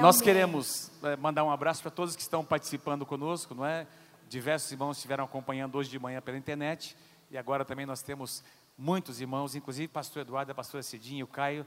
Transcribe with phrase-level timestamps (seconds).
[0.00, 0.24] Nós amém.
[0.24, 3.86] queremos eh, mandar um abraço para todos que estão participando conosco, não é?
[4.28, 6.96] Diversos irmãos estiveram acompanhando hoje de manhã pela internet
[7.30, 8.42] e agora também nós temos
[8.78, 11.66] muitos irmãos, inclusive pastor Eduardo, a pastora Cidinha, o Caio,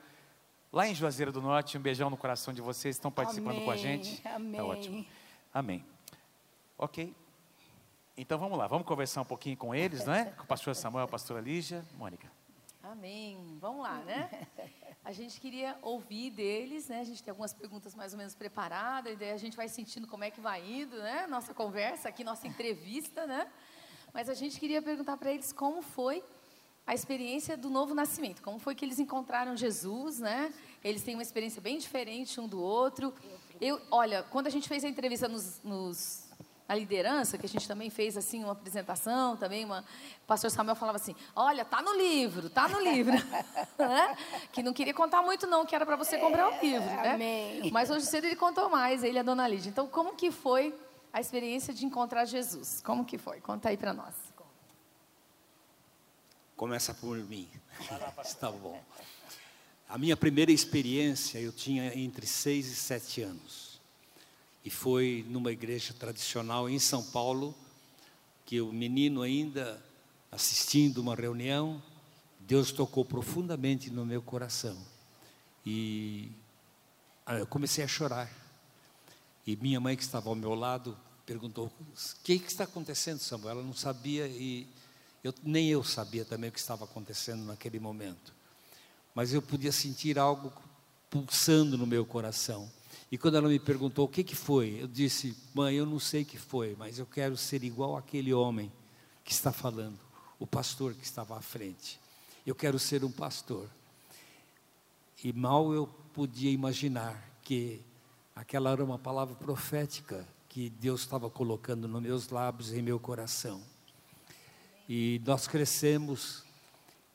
[0.72, 1.78] lá em Juazeiro do Norte.
[1.78, 4.28] Um beijão no coração de vocês, estão participando com a Amém, gente.
[4.28, 4.60] amém.
[4.60, 5.06] Tá ótimo.
[5.54, 5.86] Amém.
[6.76, 7.16] Ok.
[8.18, 10.26] Então vamos lá, vamos conversar um pouquinho com eles, não é?
[10.26, 12.32] Com o pastor Samuel, a pastora Lígia, Mônica.
[12.82, 13.58] Amém.
[13.62, 14.48] Vamos lá, né?
[15.06, 17.02] A gente queria ouvir deles, né?
[17.02, 20.08] A gente tem algumas perguntas mais ou menos preparadas, e daí a gente vai sentindo
[20.08, 21.28] como é que vai indo, né?
[21.28, 23.52] Nossa conversa aqui, nossa entrevista, né?
[24.14, 26.24] Mas a gente queria perguntar para eles como foi
[26.88, 30.54] a experiência do novo nascimento, como foi que eles encontraram Jesus, né?
[30.82, 33.14] Eles têm uma experiência bem diferente um do outro.
[33.60, 36.23] Eu, olha, quando a gente fez a entrevista nos, nos
[36.74, 40.76] a liderança, que a gente também fez assim uma apresentação, também uma, o pastor Samuel
[40.76, 43.14] falava assim: "Olha, tá no livro, tá no livro",
[43.78, 44.18] né?
[44.52, 47.14] Que não queria contar muito não, que era para você comprar o livro, né?
[47.14, 47.72] amém.
[47.72, 49.70] Mas hoje cedo ele contou mais, ele e a dona Lídia.
[49.70, 50.76] Então, como que foi
[51.12, 52.82] a experiência de encontrar Jesus?
[52.84, 53.40] Como que foi?
[53.40, 54.14] Conta aí para nós.
[56.56, 57.48] Começa por mim.
[58.24, 58.82] Está bom.
[59.90, 63.73] A minha primeira experiência eu tinha entre seis e sete anos.
[64.64, 67.56] E foi numa igreja tradicional em São Paulo,
[68.46, 69.84] que o menino ainda
[70.32, 71.82] assistindo uma reunião,
[72.40, 74.78] Deus tocou profundamente no meu coração.
[75.66, 76.32] E
[77.26, 78.30] ah, eu comecei a chorar.
[79.46, 83.52] E minha mãe, que estava ao meu lado, perguntou: O que, que está acontecendo, Samuel?
[83.52, 84.68] Ela não sabia e
[85.24, 88.34] eu, nem eu sabia também o que estava acontecendo naquele momento.
[89.16, 90.52] Mas eu podia sentir algo
[91.10, 92.70] pulsando no meu coração.
[93.14, 96.24] E quando ela me perguntou o que, que foi, eu disse: Mãe, eu não sei
[96.24, 98.72] o que foi, mas eu quero ser igual aquele homem
[99.24, 100.00] que está falando,
[100.40, 102.00] o pastor que estava à frente.
[102.44, 103.70] Eu quero ser um pastor.
[105.24, 107.82] E mal eu podia imaginar que
[108.36, 113.00] aquela era uma palavra profética que Deus estava colocando nos meus lábios e em meu
[113.00, 113.62] coração.
[114.90, 116.44] E nós crescemos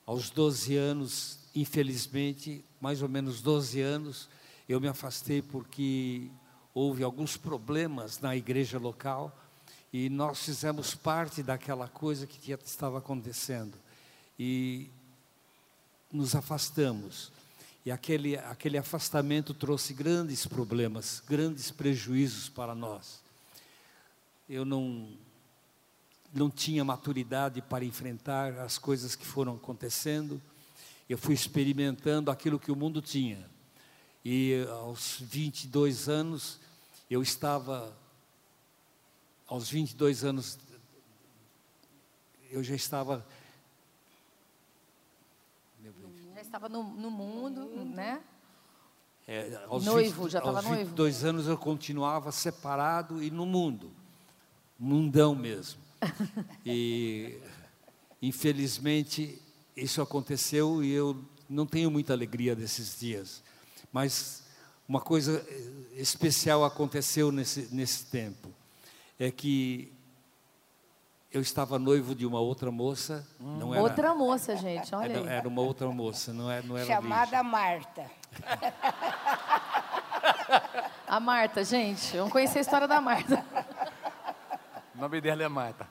[0.06, 4.28] aos 12 anos, infelizmente, mais ou menos 12 anos,
[4.68, 6.28] eu me afastei porque
[6.74, 9.36] houve alguns problemas na igreja local
[9.92, 13.74] e nós fizemos parte daquela coisa que tinha- estava acontecendo.
[14.38, 14.88] E
[16.12, 17.32] nos afastamos.
[17.84, 23.20] E aquele, aquele afastamento trouxe grandes problemas, grandes prejuízos para nós.
[24.48, 25.08] Eu não,
[26.34, 30.40] não tinha maturidade para enfrentar as coisas que foram acontecendo.
[31.08, 33.48] Eu fui experimentando aquilo que o mundo tinha.
[34.24, 36.58] E aos 22 anos,
[37.10, 37.96] eu estava.
[39.46, 40.58] Aos 22 anos,
[42.50, 43.24] eu já estava.
[45.80, 46.12] Meu Deus.
[46.34, 48.22] Já estava no, no mundo, né?
[49.26, 50.84] É, aos Noivo, 20 já estava aos noivo.
[50.84, 53.90] 22 anos eu continuava separado e no mundo,
[54.78, 55.80] mundão mesmo.
[56.64, 57.38] E
[58.22, 59.40] infelizmente
[59.76, 63.42] isso aconteceu e eu não tenho muita alegria desses dias.
[63.92, 64.44] Mas
[64.88, 68.48] uma coisa eh, especial aconteceu nesse, nesse tempo.
[69.18, 69.92] É que
[71.30, 75.28] eu estava noivo de uma outra moça, não era, Outra moça, gente, olha era, aí.
[75.28, 77.42] era uma outra moça, não era, não era Chamada Lígia.
[77.42, 78.10] Marta.
[81.06, 83.44] A Marta, gente, vamos conhecer a história da Marta.
[84.94, 85.88] O nome dela é Marta.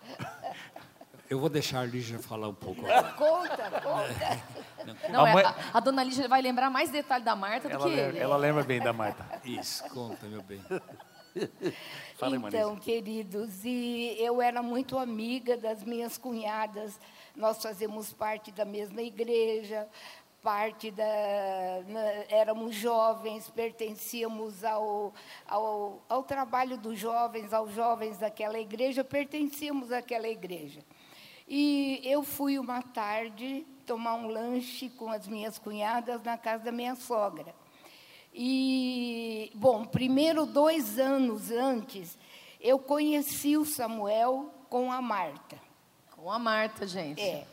[1.29, 3.13] Eu vou deixar a Lígia falar um pouco agora.
[3.13, 4.43] Conta, conta.
[5.09, 7.73] Não, A é, mãe- a, a dona Lígia vai lembrar mais detalhe da Marta do
[7.75, 8.19] Ela, que lembra, ele.
[8.19, 9.25] ela lembra bem da Marta.
[9.43, 10.61] Isso, conta, meu bem.
[12.17, 16.99] Fala, então, queridos, e eu era muito amiga das minhas cunhadas.
[17.35, 19.87] Nós fazemos parte da mesma igreja,
[20.41, 21.03] parte da.
[21.87, 21.99] na-
[22.29, 25.13] éramos jovens, pertencíamos ao,
[25.47, 30.79] ao, ao trabalho dos jovens, aos jovens daquela igreja, pertencíamos àquela igreja.
[31.47, 36.71] E eu fui uma tarde tomar um lanche com as minhas cunhadas na casa da
[36.73, 37.55] minha sogra.
[38.33, 42.17] E, bom, primeiro, dois anos antes,
[42.59, 45.57] eu conheci o Samuel com a Marta.
[46.11, 47.21] Com a Marta, gente.
[47.21, 47.45] É.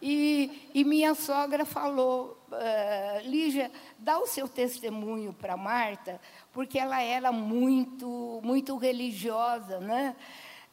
[0.00, 6.20] E, e minha sogra falou, ah, Lígia, dá o seu testemunho para Marta,
[6.52, 10.14] porque ela era muito, muito religiosa, né?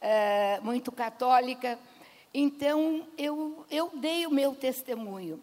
[0.00, 1.76] Ah, muito católica.
[2.32, 5.40] Então, eu, eu dei o meu testemunho.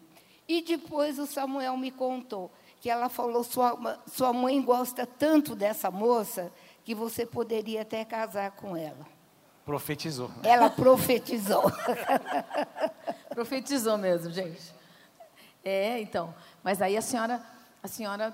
[0.48, 2.52] E depois o Samuel me contou
[2.86, 6.52] que ela falou, sua, sua mãe gosta tanto dessa moça
[6.84, 9.08] que você poderia até casar com ela.
[9.66, 10.30] Profetizou.
[10.44, 11.64] Ela profetizou.
[13.34, 14.72] Profetizou mesmo, gente.
[15.64, 16.32] É, então.
[16.64, 17.42] Mas aí a senhora,
[17.82, 18.32] a senhora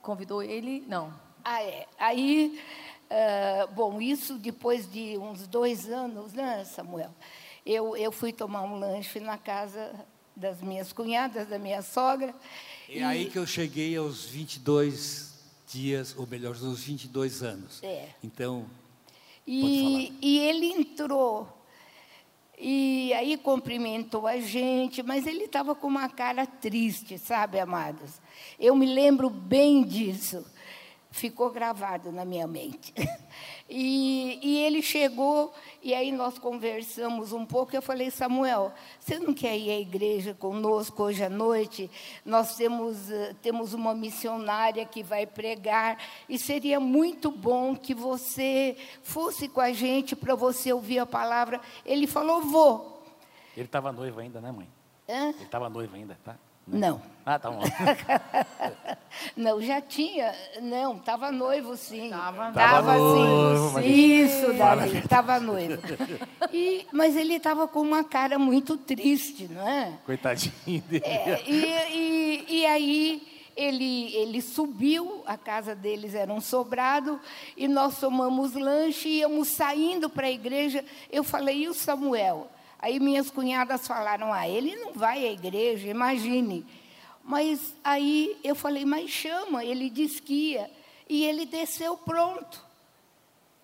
[0.00, 1.12] convidou ele, não.
[1.44, 1.88] Ah, é.
[1.98, 2.62] Aí,
[3.10, 7.10] uh, bom, isso depois de uns dois anos, né, Samuel?
[7.64, 9.94] Eu, eu fui tomar um lanche na casa
[10.34, 12.34] das minhas cunhadas, da minha sogra.
[12.88, 15.32] É e aí que eu cheguei aos 22
[15.72, 17.82] dias, ou melhor, aos 22 anos.
[17.82, 18.08] É.
[18.22, 18.66] Então,
[19.46, 21.48] e, e ele entrou.
[22.58, 28.20] E aí cumprimentou a gente, mas ele estava com uma cara triste, sabe, amados?
[28.58, 30.44] Eu me lembro bem disso
[31.12, 32.92] ficou gravado na minha mente.
[33.74, 35.50] E, e, ele chegou,
[35.82, 37.74] e aí nós conversamos um pouco.
[37.74, 38.70] Eu falei, Samuel,
[39.00, 41.90] você não quer ir à igreja conosco hoje à noite?
[42.22, 45.96] Nós temos, uh, temos uma missionária que vai pregar,
[46.28, 51.58] e seria muito bom que você fosse com a gente para você ouvir a palavra.
[51.86, 53.02] Ele falou, vou.
[53.56, 54.68] Ele estava noivo ainda, né, mãe?
[55.08, 55.30] Hã?
[55.30, 56.36] Ele estava noivo ainda, tá?
[56.66, 57.00] Não.
[57.24, 57.62] Ah, tá bom.
[59.36, 60.34] não, já tinha.
[60.60, 62.06] Não, estava noivo, sim.
[62.06, 63.80] Estava tava, noivo.
[63.80, 63.86] Sim.
[63.86, 65.82] Isso, Davi, estava noivo.
[66.52, 69.92] E, mas ele estava com uma cara muito triste, não é?
[70.04, 71.04] Coitadinho dele.
[71.04, 71.64] É, e,
[71.94, 73.22] e, e aí
[73.56, 77.20] ele, ele subiu, a casa deles era um sobrado,
[77.56, 80.84] e nós tomamos lanche, íamos saindo para a igreja.
[81.10, 82.48] Eu falei, e o Samuel?
[82.82, 86.66] Aí minhas cunhadas falaram: ah, ele não vai à igreja, imagine.
[87.24, 90.70] Mas aí eu falei: mas chama, ele disse que ia.
[91.08, 92.64] E ele desceu pronto.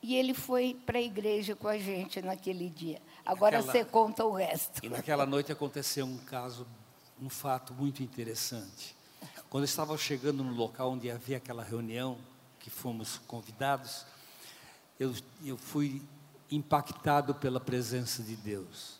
[0.03, 3.01] E ele foi para a igreja com a gente naquele dia.
[3.27, 4.85] Agora você conta o resto.
[4.85, 6.67] E naquela noite aconteceu um caso,
[7.21, 8.97] um fato muito interessante.
[9.51, 12.19] Quando eu estava chegando no local onde havia aquela reunião,
[12.61, 14.05] que fomos convidados,
[15.01, 15.15] eu,
[15.45, 16.03] eu fui
[16.51, 18.99] impactado pela presença de Deus.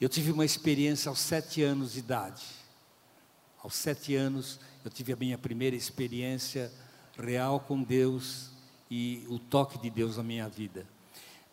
[0.00, 2.42] Eu tive uma experiência aos sete anos de idade.
[3.62, 6.72] Aos sete anos, eu tive a minha primeira experiência
[7.16, 8.50] real com Deus
[8.90, 10.84] e o toque de Deus na minha vida.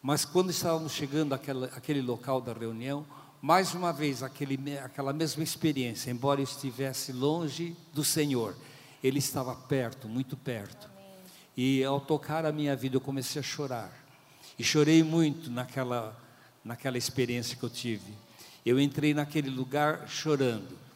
[0.02, 3.06] Mas quando estávamos chegando àquela, àquele local da reunião,
[3.40, 8.56] mais uma vez aquele, aquela mesma experiência, embora eu estivesse longe do Senhor,
[9.04, 10.90] Ele estava perto, muito perto.
[11.56, 13.94] E ao tocar a minha vida, eu comecei a chorar.
[14.58, 16.20] E chorei muito naquela,
[16.66, 18.14] naquela experiência que eu tive.
[18.66, 20.89] Eu entrei naquele lugar chorando.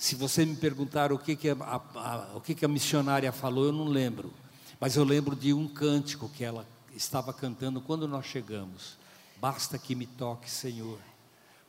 [0.00, 1.54] Se você me perguntar o que, que, a,
[1.94, 4.32] a, o que, que a missionária falou, eu não lembro.
[4.80, 6.66] Mas eu lembro de um cântico que ela
[6.96, 8.96] estava cantando quando nós chegamos.
[9.38, 10.98] Basta que me toque, Senhor,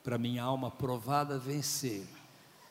[0.02, 2.08] para minha alma provada vencer.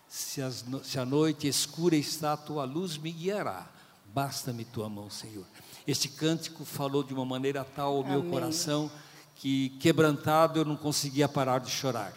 [0.08, 3.66] Se, as, se, a noite escura está, a tua luz me guiará.
[4.14, 5.44] Basta-me tua mão, Senhor.
[5.86, 8.90] Este cântico falou de uma maneira tal ao meu coração
[9.36, 12.14] que, quebrantado, eu não conseguia parar de chorar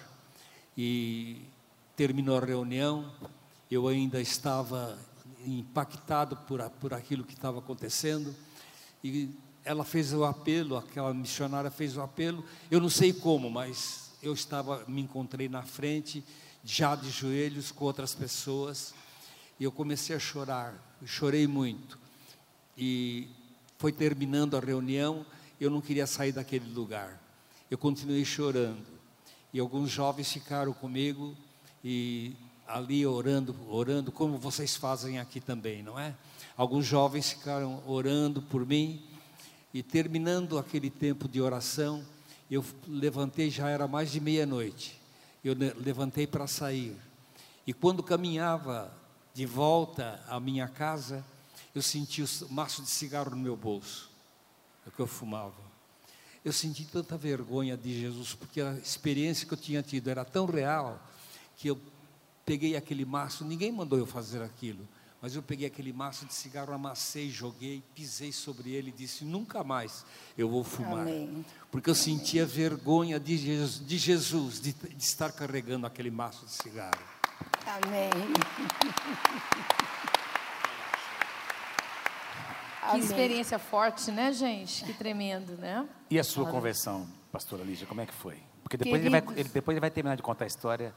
[0.78, 1.42] e
[1.96, 3.06] terminou a reunião,
[3.74, 4.98] eu ainda estava
[5.46, 8.36] impactado por, por aquilo que estava acontecendo,
[9.04, 9.30] e
[9.66, 14.34] ela fez o apelo, aquela missionária fez o apelo, eu não sei como, mas eu
[14.34, 16.24] estava, me encontrei na frente,
[16.64, 18.94] já de joelhos com outras pessoas,
[19.60, 20.76] e eu comecei a chorar,
[21.06, 21.98] chorei muito,
[22.78, 23.28] e
[23.78, 25.26] foi terminando a reunião,
[25.60, 27.22] eu não queria sair daquele lugar,
[27.72, 28.86] eu continuei chorando,
[29.54, 31.36] e alguns jovens ficaram comigo
[31.84, 32.36] e
[32.68, 36.16] ali orando, orando, como vocês fazem aqui também, não é?
[36.56, 39.04] Alguns jovens ficaram orando por mim
[39.74, 42.06] e terminando aquele tempo de oração,
[42.50, 45.00] eu levantei, já era mais de meia-noite.
[45.44, 46.96] Eu levantei para sair.
[47.66, 48.94] E quando caminhava
[49.34, 51.26] de volta à minha casa,
[51.74, 54.10] eu senti o maço de cigarro no meu bolso,
[54.86, 55.74] é o que eu fumava
[56.44, 60.46] eu senti tanta vergonha de Jesus, porque a experiência que eu tinha tido era tão
[60.46, 61.02] real,
[61.56, 61.80] que eu
[62.46, 64.88] peguei aquele maço, ninguém mandou eu fazer aquilo,
[65.22, 69.64] mas eu peguei aquele maço de cigarro, amassei, joguei, pisei sobre ele e disse: nunca
[69.64, 70.06] mais
[70.38, 71.04] eu vou fumar.
[71.04, 71.46] Amém.
[71.72, 76.52] Porque eu sentia vergonha de Jesus, de, Jesus, de, de estar carregando aquele maço de
[76.52, 77.00] cigarro.
[77.66, 78.10] Amém.
[82.92, 84.84] Que experiência forte, né, gente?
[84.84, 85.88] Que tremendo, né?
[86.10, 88.38] E a sua conversão, pastora Lígia, como é que foi?
[88.64, 90.94] Porque depois ele, vai, ele, depois ele vai terminar de contar a história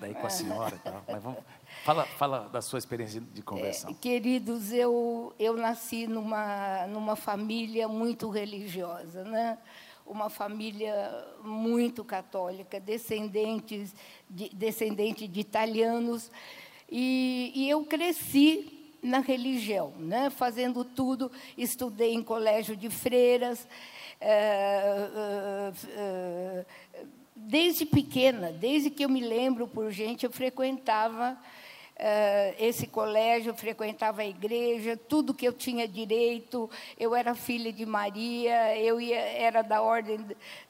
[0.00, 1.04] daí com a senhora e tal.
[1.06, 1.38] Mas vamos,
[1.84, 3.90] fala, fala da sua experiência de conversão.
[3.90, 9.58] É, queridos, eu, eu nasci numa, numa família muito religiosa, né?
[10.06, 13.94] uma família muito católica, descendentes
[14.30, 16.30] de, descendente de italianos,
[16.88, 20.30] e, e eu cresci na religião, né?
[20.30, 21.30] fazendo tudo.
[21.58, 23.66] Estudei em colégio de freiras.
[24.20, 26.64] É, é, é,
[27.34, 31.38] desde pequena, desde que eu me lembro por gente, eu frequentava
[32.58, 36.68] esse colégio, frequentava a igreja, tudo que eu tinha direito,
[37.00, 40.20] eu era filha de Maria, eu era da ordem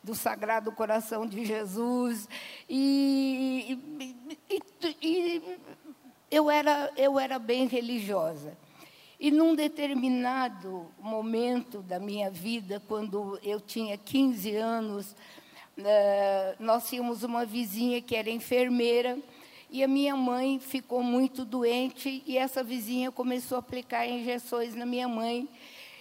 [0.04, 2.28] do Sagrado Coração de Jesus,
[2.68, 3.76] e,
[4.48, 4.62] e,
[5.02, 5.42] e,
[6.30, 8.56] eu, era, eu era bem religiosa.
[9.18, 15.12] E num determinado momento da minha vida, quando eu tinha 15 anos,
[15.78, 19.18] uh, nós tínhamos uma vizinha que era enfermeira,
[19.70, 24.86] e a minha mãe ficou muito doente e essa vizinha começou a aplicar injeções na
[24.86, 25.48] minha mãe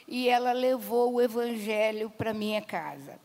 [0.08, 3.20] e ela levou o evangelho para minha casa.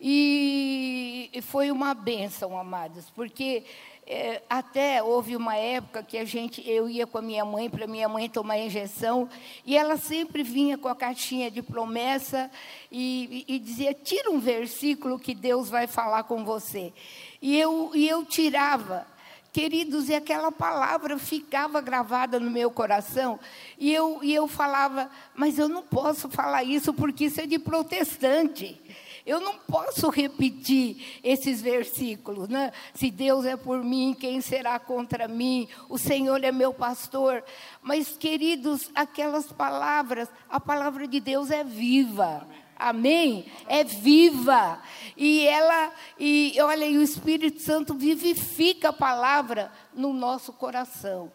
[0.00, 3.64] E foi uma bênção, amados, porque
[4.06, 7.86] é, até houve uma época que a gente, eu ia com a minha mãe para
[7.86, 9.28] minha mãe tomar injeção
[9.64, 12.50] e ela sempre vinha com a caixinha de promessa
[12.90, 16.92] e, e, e dizia tira um versículo que Deus vai falar com você
[17.40, 19.06] e eu, e eu tirava
[19.52, 23.38] Queridos, e aquela palavra ficava gravada no meu coração,
[23.78, 27.58] e eu, e eu falava, mas eu não posso falar isso porque isso é de
[27.58, 28.80] protestante.
[29.24, 32.72] Eu não posso repetir esses versículos, né?
[32.94, 35.68] Se Deus é por mim, quem será contra mim?
[35.88, 37.44] O Senhor é meu pastor.
[37.80, 42.46] Mas, queridos, aquelas palavras, a palavra de Deus é viva.
[42.76, 43.46] Amém.
[43.68, 44.82] É viva.
[45.16, 51.30] E ela, e olha, e o Espírito Santo vivifica a palavra no nosso coração.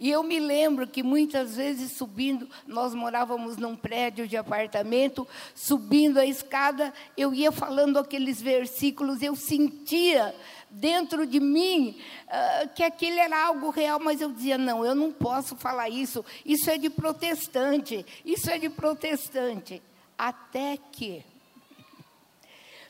[0.00, 6.18] E eu me lembro que muitas vezes subindo, nós morávamos num prédio de apartamento, subindo
[6.18, 10.34] a escada, eu ia falando aqueles versículos, eu sentia
[10.70, 15.12] dentro de mim uh, que aquele era algo real, mas eu dizia: não, eu não
[15.12, 19.82] posso falar isso, isso é de protestante, isso é de protestante.
[20.16, 21.22] Até que,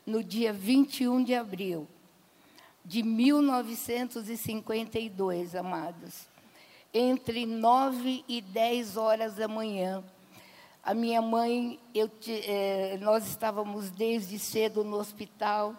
[0.07, 1.89] no dia 21 de abril
[2.85, 6.30] de 1952, amados,
[6.93, 10.03] entre nove e dez horas da manhã,
[10.83, 15.75] a minha mãe, eu, eh, nós estávamos desde cedo no hospital,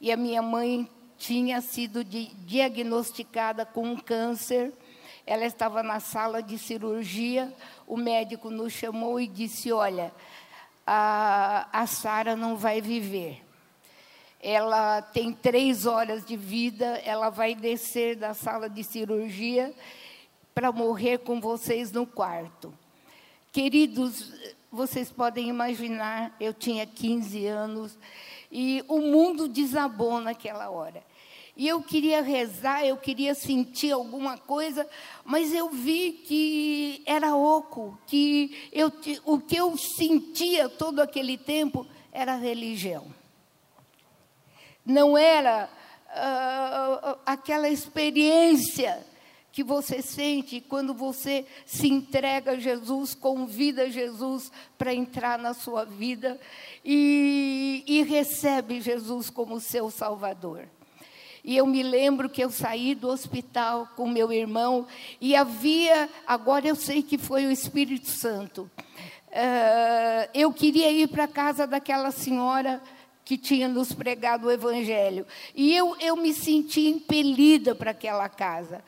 [0.00, 4.72] e a minha mãe tinha sido di diagnosticada com um câncer.
[5.26, 7.52] Ela estava na sala de cirurgia,
[7.86, 10.12] o médico nos chamou e disse: Olha,
[10.86, 13.44] a, a Sara não vai viver.
[14.40, 19.74] Ela tem três horas de vida, ela vai descer da sala de cirurgia
[20.56, 22.72] para morrer com vocês no quarto.
[23.52, 24.32] Queridos,
[24.72, 27.98] vocês podem imaginar, eu tinha 15 anos
[28.50, 31.04] e o mundo desabou naquela hora.
[31.54, 34.88] E eu queria rezar, eu queria sentir alguma coisa,
[35.26, 38.90] mas eu vi que era oco, que eu,
[39.26, 43.04] o que eu sentia todo aquele tempo era religião.
[44.86, 45.68] Não era
[46.08, 49.04] uh, aquela experiência
[49.56, 55.82] que você sente quando você se entrega a Jesus, convida Jesus para entrar na sua
[55.82, 56.38] vida
[56.84, 60.68] e, e recebe Jesus como seu Salvador.
[61.42, 64.86] E eu me lembro que eu saí do hospital com meu irmão
[65.22, 68.70] e havia, agora eu sei que foi o Espírito Santo.
[69.28, 72.78] Uh, eu queria ir para a casa daquela senhora
[73.24, 75.26] que tinha nos pregado o Evangelho.
[75.54, 78.84] E eu, eu me senti impelida para aquela casa.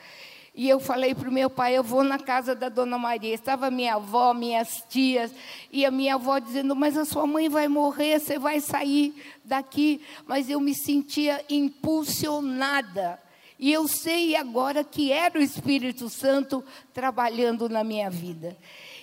[0.58, 3.32] E eu falei para o meu pai, eu vou na casa da dona Maria.
[3.32, 5.32] Estava minha avó, minhas tias,
[5.70, 10.00] e a minha avó dizendo, mas a sua mãe vai morrer, você vai sair daqui.
[10.26, 13.20] Mas eu me sentia impulsionada.
[13.56, 18.56] E eu sei agora que era o Espírito Santo trabalhando na minha vida.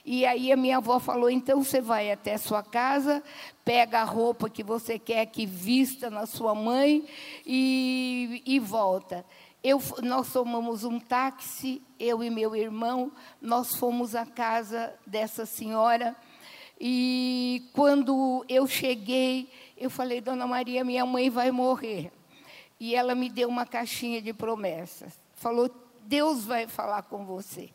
[0.05, 3.23] E aí a minha avó falou: então você vai até a sua casa,
[3.63, 7.05] pega a roupa que você quer que vista na sua mãe
[7.45, 9.25] e, e volta.
[9.67, 16.15] Eu, nós tomamos um táxi, eu e meu irmão, nós fomos à casa dessa senhora.
[16.79, 22.11] E quando eu cheguei, eu falei, Dona Maria, minha mãe vai morrer.
[22.79, 25.19] E ela me deu uma caixinha de promessas.
[25.33, 25.67] Falou,
[26.03, 27.71] Deus vai falar com você.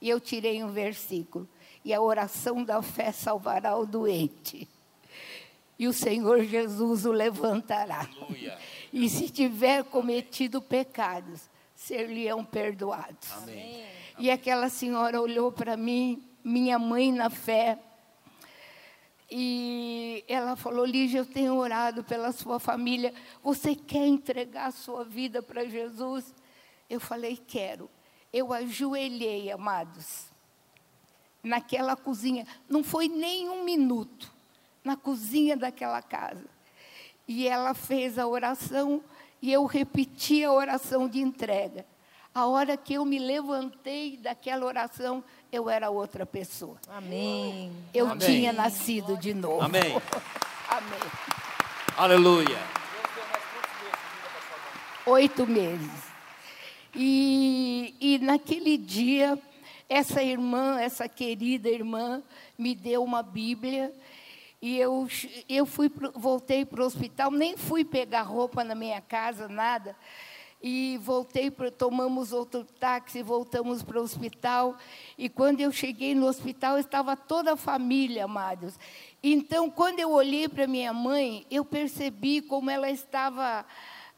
[0.00, 1.46] E eu tirei um versículo.
[1.84, 4.66] E a oração da fé salvará o doente.
[5.78, 8.08] E o Senhor Jesus o levantará.
[8.22, 8.58] Aleluia.
[8.92, 13.30] E se tiver cometido pecados, ser-lhe-ão perdoados.
[13.42, 13.84] Amém.
[14.18, 17.78] E aquela senhora olhou para mim, minha mãe na fé,
[19.30, 23.14] e ela falou: Lígia, eu tenho orado pela sua família.
[23.42, 26.34] Você quer entregar a sua vida para Jesus?
[26.88, 27.88] Eu falei: quero.
[28.32, 30.26] Eu ajoelhei, amados,
[31.42, 32.46] naquela cozinha.
[32.68, 34.32] Não foi nem um minuto
[34.84, 36.44] na cozinha daquela casa.
[37.32, 39.00] E ela fez a oração
[39.40, 41.86] e eu repeti a oração de entrega.
[42.34, 45.22] A hora que eu me levantei daquela oração,
[45.52, 46.76] eu era outra pessoa.
[46.88, 47.70] Amém.
[47.94, 48.26] Eu Amém.
[48.26, 49.62] tinha nascido de novo.
[49.62, 49.80] Amém.
[50.68, 50.98] Amém.
[51.96, 52.58] Aleluia.
[55.06, 56.02] Oito meses.
[56.92, 59.38] E, e naquele dia,
[59.88, 62.24] essa irmã, essa querida irmã,
[62.58, 63.94] me deu uma Bíblia
[64.62, 65.08] e eu,
[65.48, 69.96] eu fui, voltei para o hospital, nem fui pegar roupa na minha casa, nada.
[70.62, 74.76] E voltei, tomamos outro táxi, voltamos para o hospital.
[75.16, 78.78] E quando eu cheguei no hospital, estava toda a família, amados.
[79.22, 83.64] Então, quando eu olhei para minha mãe, eu percebi como ela estava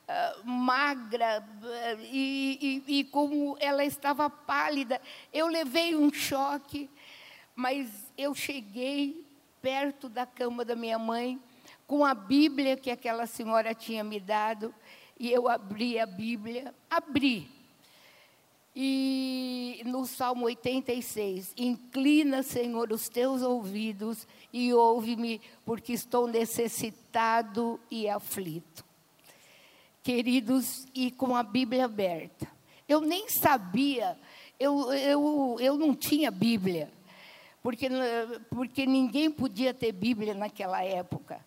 [0.08, 5.00] ah, magra ah, e, e, e como ela estava pálida.
[5.32, 6.90] Eu levei um choque,
[7.54, 9.31] mas eu cheguei
[9.62, 11.40] perto da cama da minha mãe,
[11.87, 14.75] com a Bíblia que aquela senhora tinha me dado,
[15.19, 17.49] e eu abri a Bíblia, abri.
[18.75, 28.09] E no Salmo 86, inclina, Senhor, os teus ouvidos e ouve-me, porque estou necessitado e
[28.09, 28.85] aflito.
[30.02, 32.50] Queridos, e com a Bíblia aberta.
[32.88, 34.19] Eu nem sabia,
[34.59, 36.90] eu, eu, eu não tinha Bíblia
[37.62, 37.88] porque,
[38.50, 41.45] porque ninguém podia ter Bíblia naquela época.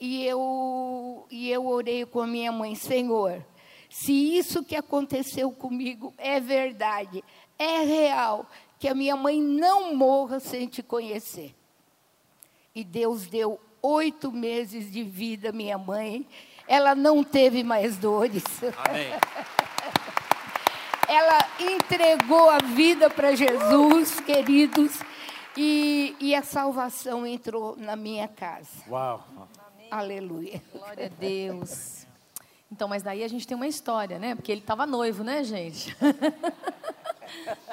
[0.00, 3.44] E eu, e eu orei com a minha mãe, Senhor,
[3.90, 7.22] se isso que aconteceu comigo é verdade,
[7.58, 8.46] é real,
[8.78, 11.54] que a minha mãe não morra sem te conhecer.
[12.74, 16.26] E Deus deu oito meses de vida à minha mãe,
[16.66, 18.44] ela não teve mais dores.
[18.88, 19.10] Amém.
[21.08, 25.00] Ela entregou a vida para Jesus, queridos,
[25.56, 28.68] e, e a salvação entrou na minha casa.
[28.88, 29.24] Uau.
[29.90, 30.62] Aleluia.
[30.72, 32.06] Glória a Deus.
[32.70, 34.36] Então, mas daí a gente tem uma história, né?
[34.36, 35.96] Porque ele estava noivo, né, gente?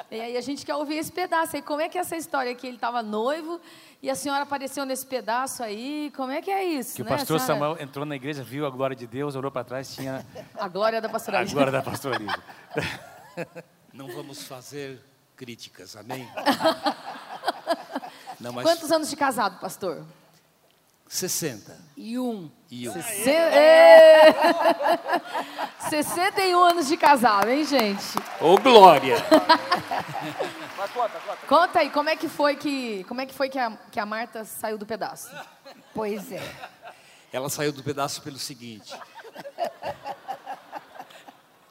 [0.09, 1.61] e aí a gente quer ouvir esse pedaço aí.
[1.61, 3.61] Como é que é essa história que ele estava noivo
[4.01, 6.11] e a senhora apareceu nesse pedaço aí?
[6.15, 6.95] Como é que é isso?
[6.95, 7.59] Que o né, pastor senhora?
[7.59, 10.99] Samuel entrou na igreja, viu a glória de Deus, olhou para trás, tinha A glória
[10.99, 12.17] da pastora a glória da pastora.
[13.93, 14.99] Não vamos fazer
[15.35, 16.27] críticas, amém?
[18.39, 20.05] Não, mas Quantos anos de casado, pastor?
[21.07, 22.51] 60 E um.
[22.69, 22.93] e um.
[22.97, 24.33] Ê!
[25.89, 28.17] 61 anos de casado, hein, gente?
[28.41, 29.15] Ô, glória!
[31.47, 34.05] Conta aí, como é que foi que, como é que, foi que, a, que a
[34.05, 35.29] Marta saiu do pedaço?
[35.93, 36.43] Pois é.
[37.31, 38.93] Ela saiu do pedaço pelo seguinte.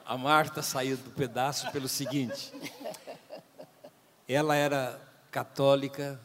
[0.05, 2.53] A Marta saiu do pedaço pelo seguinte.
[4.29, 6.21] Ela era católica,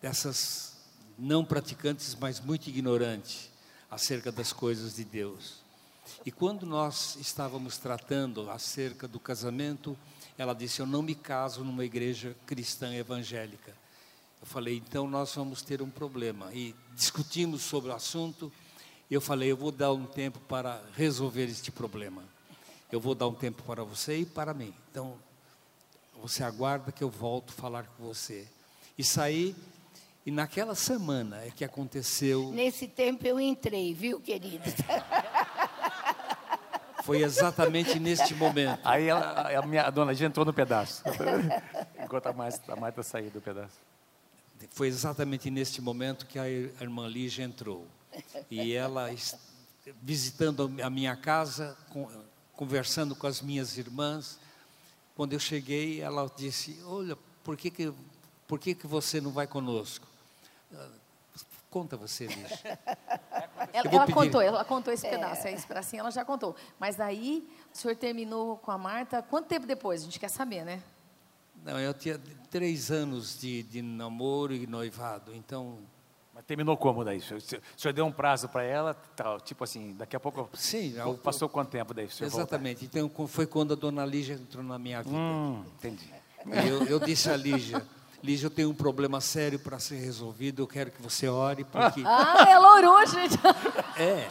[0.00, 0.76] dessas
[1.18, 3.50] não praticantes, mas muito ignorante
[3.90, 5.62] acerca das coisas de Deus.
[6.24, 9.96] E quando nós estávamos tratando acerca do casamento,
[10.36, 13.72] ela disse: Eu não me caso numa igreja cristã evangélica.
[14.40, 16.52] Eu falei: Então nós vamos ter um problema.
[16.52, 18.52] E discutimos sobre o assunto.
[19.10, 22.24] Eu falei: Eu vou dar um tempo para resolver este problema.
[22.90, 24.74] Eu vou dar um tempo para você e para mim.
[24.90, 25.16] Então,
[26.22, 28.46] você aguarda que eu volto falar com você.
[28.96, 29.54] E saí,
[30.24, 34.62] e naquela semana é que aconteceu, Nesse tempo eu entrei, viu, querido?
[37.04, 38.80] foi exatamente neste momento.
[38.84, 41.02] Aí ela- a, minha, a dona Lígia entrou no pedaço.
[42.02, 43.74] Enquanto a Marta, a Marta saiu do pedaço.
[44.70, 47.86] Foi exatamente neste momento que a ir- a irmã Lígia entrou.
[48.50, 49.10] E ela,
[50.00, 52.08] visitando a minha casa, con-
[52.52, 54.38] conversando com as minhas irmãs,
[55.14, 57.92] quando eu cheguei, ela disse: Olha, por que, que,
[58.46, 60.06] por que, que você não vai conosco?
[60.72, 60.88] Ah,
[61.72, 62.78] Conta você, Lígia.
[63.72, 66.54] Ela, ela contou, ela contou esse pedaço, é isso para assim, ela já contou.
[66.78, 70.02] Mas aí o senhor terminou com a Marta, quanto tempo depois?
[70.02, 70.82] A gente quer saber, né?
[71.64, 72.20] Não, eu tinha
[72.50, 75.78] três anos de, de namoro e noivado, então,
[76.46, 77.18] terminou como daí?
[77.18, 77.40] O senhor,
[77.76, 80.48] o senhor deu um prazo para ela, tal, tipo assim, daqui a pouco.
[80.54, 82.06] sim, Ou Passou quanto tempo daí?
[82.06, 82.42] o senhor voltar?
[82.42, 82.84] exatamente.
[82.84, 85.16] Então, foi quando a dona Lígia entrou na minha vida.
[85.16, 86.10] Hum, entendi.
[86.68, 87.84] Eu, eu disse a Lígia,
[88.22, 92.02] Lígia, eu tenho um problema sério para ser resolvido, eu quero que você ore, porque...
[92.06, 93.34] Ah, ela orou, gente.
[93.96, 94.28] É.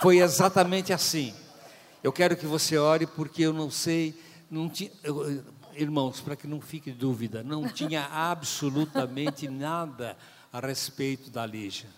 [0.00, 1.34] Foi exatamente assim.
[2.02, 4.14] Eu quero que você ore porque eu não sei,
[4.50, 10.16] não tinha, eu- eu- irmãos, para que não fique dúvida, não tinha absolutamente nada
[10.52, 11.88] a respeito da Lígia.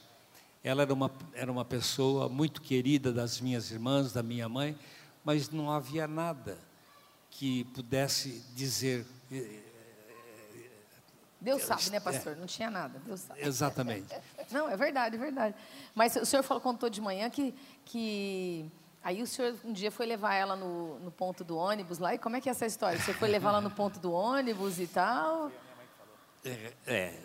[0.62, 4.76] Ela era uma, era uma pessoa muito querida das minhas irmãs, da minha mãe,
[5.24, 6.58] mas não havia nada
[7.30, 9.62] que pudesse dizer eh,
[11.40, 12.36] Deus sabe, né, pastor?
[12.36, 13.40] Não tinha nada, Deus sabe.
[13.46, 14.12] exatamente.
[14.50, 15.54] Não, é verdade, é verdade.
[15.94, 18.68] Mas o senhor falou, contou de manhã que, que
[19.02, 22.18] Aí o senhor um dia foi levar ela no, no ponto do ônibus lá, e
[22.18, 22.98] como é que é essa história?
[22.98, 25.50] Você foi levar ela no ponto do ônibus e tal?
[26.44, 27.20] É, é,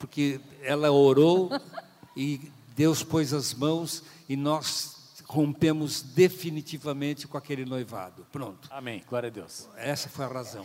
[0.00, 1.50] porque ela orou
[2.16, 8.26] e Deus pôs as mãos e nós rompemos definitivamente com aquele noivado.
[8.32, 8.66] Pronto.
[8.72, 9.04] Amém.
[9.06, 9.68] Glória a Deus.
[9.76, 10.64] Essa foi a razão.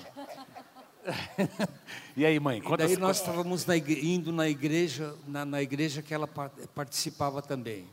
[2.15, 2.63] e aí, mãe?
[2.65, 6.27] E daí nós estávamos na igreja, indo na igreja, na, na, igreja que ela
[6.73, 7.87] participava também.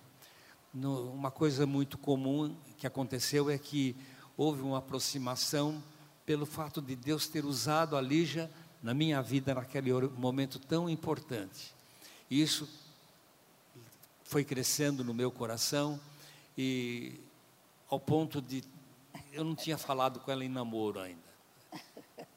[0.72, 3.96] No, uma coisa muito comum que aconteceu é que
[4.36, 5.82] houve uma aproximação
[6.24, 8.48] pelo fato de Deus ter usado a Lígia
[8.82, 11.72] na minha vida naquele momento tão importante.
[12.30, 12.68] Isso
[14.24, 16.00] foi crescendo no meu coração
[16.56, 17.20] e
[17.88, 18.64] ao ponto de
[19.32, 21.20] eu não tinha falado com ela em namoro ainda.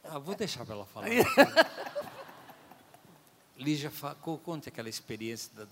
[0.03, 1.07] Ah, vou deixar para ela falar.
[3.57, 3.89] Lígia,
[4.43, 5.65] conte aquela experiência de,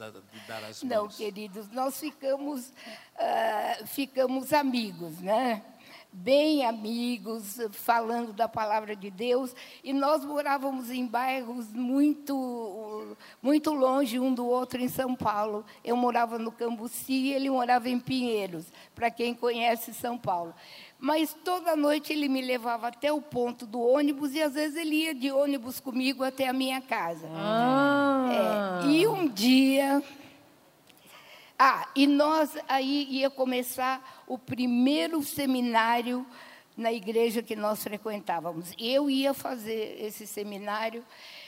[0.47, 0.89] dar as mãos.
[0.89, 5.61] Não, queridos, nós ficamos, uh, ficamos amigos, né?
[6.13, 14.19] Bem amigos, falando da palavra de Deus, e nós morávamos em bairros muito, muito longe
[14.19, 15.65] um do outro em São Paulo.
[15.83, 20.53] Eu morava no Cambuci, ele morava em Pinheiros, para quem conhece São Paulo.
[20.99, 25.03] Mas toda noite ele me levava até o ponto do ônibus e às vezes ele
[25.03, 27.27] ia de ônibus comigo até a minha casa.
[27.33, 28.81] Ah.
[28.85, 30.01] É, e um dia
[31.65, 36.25] ah, e nós aí ia começar o primeiro seminário
[36.75, 38.73] na igreja que nós frequentávamos.
[38.77, 41.05] Eu ia fazer esse seminário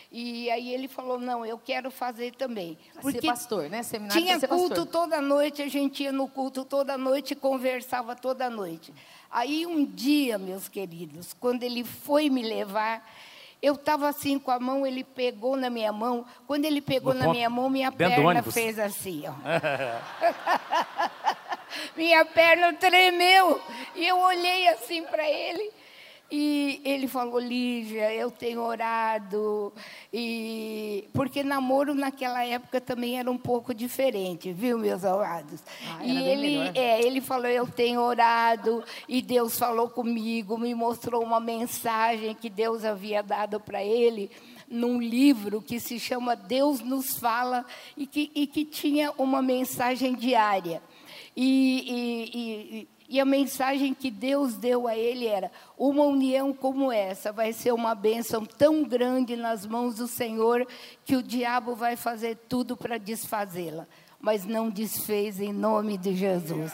[0.10, 2.78] e aí ele falou: "Não, eu quero fazer também".
[3.02, 3.84] Porque ser pastor, né?
[3.84, 4.86] Seminário tinha culto pastor.
[4.86, 8.94] toda noite, a gente ia no culto toda noite, conversava toda noite.
[9.30, 13.06] Aí um dia, meus queridos, quando ele foi me levar,
[13.66, 16.24] eu estava assim com a mão, ele pegou na minha mão.
[16.46, 19.34] Quando ele pegou no na ponto, minha mão, minha perna fez assim, ó.
[21.98, 23.60] minha perna tremeu.
[23.96, 25.72] E eu olhei assim para ele.
[26.38, 29.72] E ele falou, Lígia, eu tenho orado.
[30.12, 35.64] E porque namoro naquela época também era um pouco diferente, viu, meus amados?
[35.88, 41.24] Ah, e ele, é, ele falou, eu tenho orado, e Deus falou comigo, me mostrou
[41.24, 44.30] uma mensagem que Deus havia dado para ele
[44.70, 50.14] num livro que se chama Deus nos fala e que, e que tinha uma mensagem
[50.14, 50.82] diária.
[51.34, 57.32] E, e, e a mensagem que Deus deu a ele era: uma união como essa
[57.32, 60.68] vai ser uma bênção tão grande nas mãos do Senhor
[61.04, 63.86] que o diabo vai fazer tudo para desfazê-la.
[64.20, 66.72] Mas não desfez em nome de Jesus.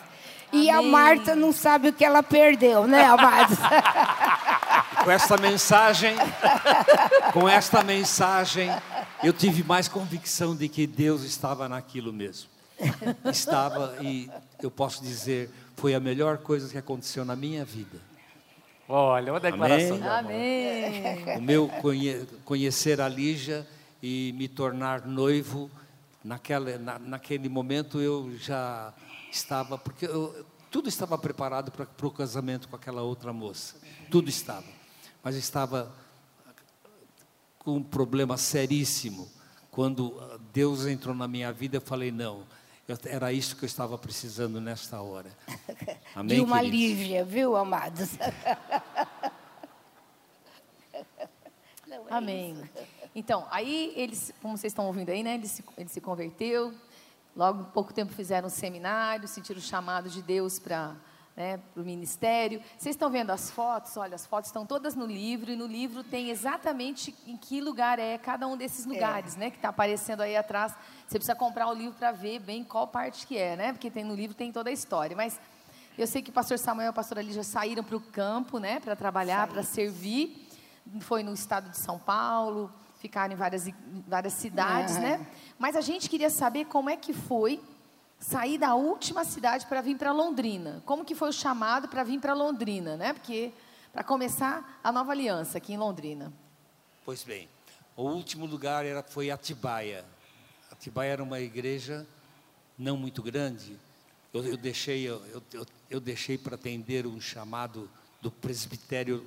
[0.54, 0.88] E Amém.
[0.88, 3.58] a Marta não sabe o que ela perdeu, né, amados?
[5.04, 6.16] com esta mensagem,
[7.34, 8.70] com esta mensagem,
[9.24, 12.50] eu tive mais convicção de que Deus estava naquilo mesmo.
[13.26, 14.30] Estava e
[14.62, 18.00] eu posso dizer foi a melhor coisa que aconteceu na minha vida.
[18.88, 20.92] Olha, uma declaração Amém.
[20.92, 21.38] de amor.
[21.38, 23.66] O meu conhe conhecer a Lígia
[24.04, 25.72] e me tornar noivo,
[26.24, 28.94] naquela, na, naquele momento eu já
[29.32, 33.76] estava, porque eu, tudo estava preparado para, para o casamento com aquela outra moça.
[34.10, 34.68] Tudo estava.
[35.24, 35.92] Mas estava
[37.60, 39.30] com um problema seríssimo.
[39.70, 40.20] Quando
[40.52, 42.44] Deus entrou na minha vida, eu falei: não,
[43.06, 45.32] era isso que eu estava precisando nesta hora.
[46.16, 46.80] Amém, De uma queridos?
[46.80, 48.12] Lívia, viu, amados?
[51.88, 52.54] Não, é Amém.
[52.54, 52.88] Isso.
[53.14, 55.36] Então, aí eles, como vocês estão ouvindo aí, né?
[55.36, 56.74] Ele se, ele se converteu.
[57.36, 60.96] Logo, pouco tempo fizeram um seminário, sentiram o chamado de Deus para
[61.36, 62.62] né, para o ministério.
[62.78, 63.96] Vocês estão vendo as fotos?
[63.98, 68.00] Olha, as fotos estão todas no livro, e no livro tem exatamente em que lugar
[68.00, 69.40] é cada um desses lugares, é.
[69.40, 69.50] né?
[69.50, 70.74] Que está aparecendo aí atrás.
[71.08, 73.74] Você precisa comprar o livro para ver bem qual parte que é, né?
[73.74, 75.16] Porque tem no livro tem toda a história.
[75.16, 75.40] Mas
[75.98, 78.80] eu sei que o pastor Samuel e a pastora Lígia saíram para o campo, né?
[78.80, 80.48] Para trabalhar, para servir.
[81.02, 83.68] Foi no estado de São Paulo, ficaram em várias,
[84.08, 85.00] várias cidades, é.
[85.00, 85.28] né?
[85.58, 87.62] Mas a gente queria saber como é que foi
[88.22, 90.82] sair da última cidade para vir para Londrina.
[90.86, 93.12] Como que foi o chamado para vir para Londrina, né?
[93.14, 93.52] Porque
[93.92, 96.32] para começar a nova aliança aqui em Londrina.
[97.04, 97.50] Pois bem,
[97.98, 100.06] o último lugar era foi Atibaia.
[100.72, 102.08] Atibaia era uma igreja
[102.78, 103.78] não muito grande.
[104.32, 107.90] Eu, eu deixei eu, eu, eu deixei para atender um chamado
[108.22, 109.26] do presbitério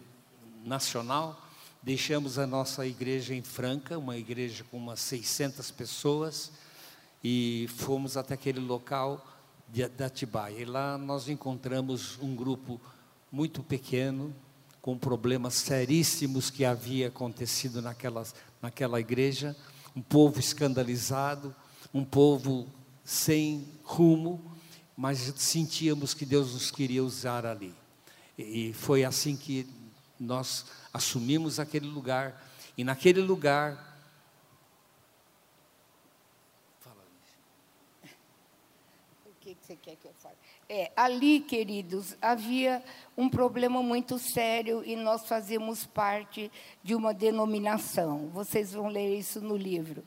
[0.65, 1.43] nacional.
[1.83, 6.53] Deixamos a nossa igreja em Franca, uma igreja com umas 600 pessoas
[7.25, 9.27] e fomos até aquele local
[9.69, 10.61] de, de Atibaia.
[10.61, 12.79] E lá nós encontramos um grupo
[13.33, 14.33] muito pequeno,
[14.83, 19.57] com problemas seríssimos que havia acontecido naquelas, naquela igreja,
[19.97, 21.57] um povo escandalizado,
[21.93, 22.69] um povo
[23.03, 24.55] sem rumo,
[24.97, 27.75] mas sentíamos que Deus nos queria usar ali.
[28.37, 29.67] E foi assim que
[30.19, 32.43] nós assumimos aquele lugar,
[32.77, 33.93] e naquele lugar.
[39.25, 40.35] O que você quer que eu fale?
[40.69, 42.83] É, ali, queridos, havia
[43.17, 48.29] um problema muito sério e nós fazíamos parte de uma denominação.
[48.29, 50.05] Vocês vão ler isso no livro.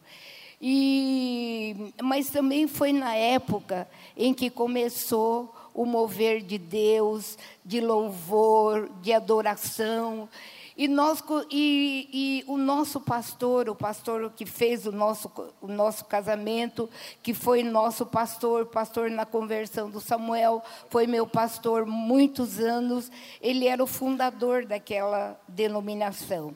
[0.62, 8.90] E, mas também foi na época em que começou o mover de Deus, de louvor,
[9.02, 10.30] de adoração.
[10.78, 16.06] E, nós, e, e, o nosso pastor, o pastor que fez o nosso, o nosso
[16.06, 16.88] casamento,
[17.24, 23.12] que foi nosso pastor, pastor na conversão do Samuel, foi meu pastor muitos anos,
[23.42, 26.56] ele era o fundador daquela denominação.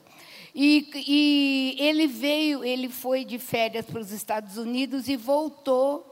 [0.54, 6.11] E, e ele veio, ele foi de férias para os Estados Unidos e voltou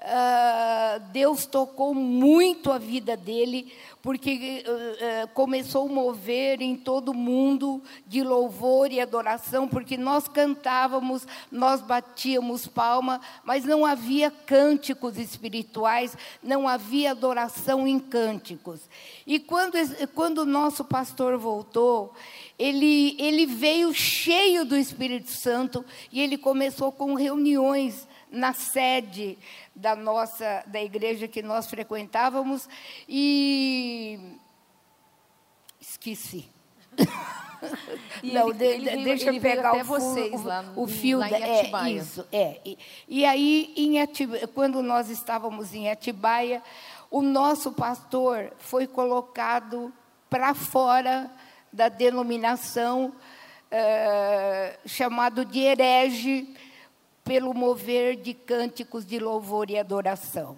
[0.00, 7.12] Uh, Deus tocou muito a vida dele, porque uh, uh, começou a mover em todo
[7.12, 15.18] mundo de louvor e adoração, porque nós cantávamos, nós batíamos palma, mas não havia cânticos
[15.18, 18.88] espirituais, não havia adoração em cânticos.
[19.26, 19.74] E quando,
[20.14, 22.14] quando o nosso pastor voltou,
[22.56, 29.38] ele, ele veio cheio do Espírito Santo e ele começou com reuniões na sede
[29.74, 32.68] da nossa da igreja que nós frequentávamos
[33.08, 34.18] e
[35.80, 36.48] esqueci.
[38.22, 41.28] E Não, ele, de, ele deixa eu pegar o, vocês o, lá, o fio lá
[41.28, 46.62] da, é isso é e, e aí em Atibaia, quando nós estávamos em Atibaia
[47.10, 49.92] o nosso pastor foi colocado
[50.30, 51.28] para fora
[51.72, 53.12] da denominação
[53.72, 56.54] uh, chamado de herege
[57.28, 60.56] pelo mover de cânticos de louvor e adoração.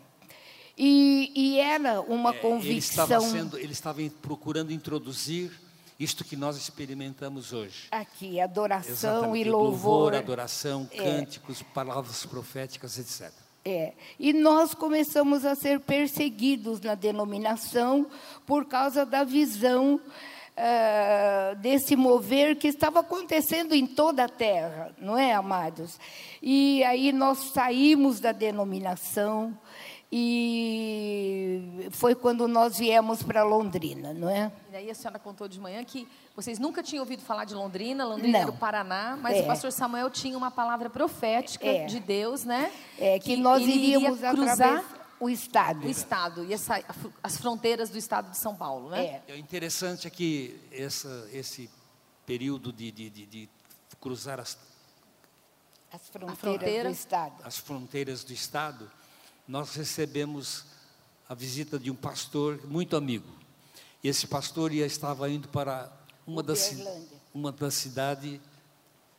[0.79, 3.05] E, e era uma é, convicção.
[3.05, 5.51] Ele estava, sendo, ele estava procurando introduzir
[5.99, 7.89] isto que nós experimentamos hoje.
[7.91, 9.49] Aqui, adoração Exatamente.
[9.49, 9.71] e louvor.
[9.71, 10.97] Louvor, adoração, é.
[10.97, 13.33] cânticos, palavras proféticas, etc.
[13.65, 13.93] É.
[14.19, 18.07] E nós começamos a ser perseguidos na denominação
[18.47, 20.01] por causa da visão
[20.61, 25.99] uh, desse mover que estava acontecendo em toda a terra, não é, amados?
[26.43, 29.57] E aí nós saímos da denominação
[30.13, 34.51] e foi quando nós viemos para Londrina, não é?
[34.73, 38.05] E aí a senhora contou de manhã que vocês nunca tinham ouvido falar de Londrina,
[38.05, 38.41] Londrina não.
[38.41, 39.41] era o Paraná, mas é.
[39.43, 41.87] o pastor Samuel tinha uma palavra profética é.
[41.87, 42.73] de Deus, né?
[42.99, 44.85] É, que, que nós iríamos cruzar
[45.21, 45.87] o Estado.
[45.87, 46.83] O Estado, e essa,
[47.23, 49.23] as fronteiras do Estado de São Paulo, né?
[49.29, 49.33] É.
[49.33, 51.71] é interessante é que essa, esse
[52.25, 53.49] período de, de, de, de
[54.01, 54.57] cruzar as,
[55.93, 57.43] as fronteiras fronteira, do Estado.
[57.45, 58.91] As fronteiras do Estado,
[59.47, 60.65] nós recebemos
[61.29, 63.29] a visita de um pastor muito amigo.
[64.03, 65.93] E esse pastor ia, estava indo para
[66.27, 66.75] uma das,
[67.35, 68.41] uma da cidade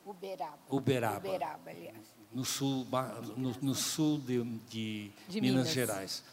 [0.03, 0.57] Uberaba.
[0.67, 1.17] Uberaba.
[1.19, 2.87] Uberaba, aliás no sul,
[3.35, 6.23] no, no sul de, de, de Minas, Minas, Gerais.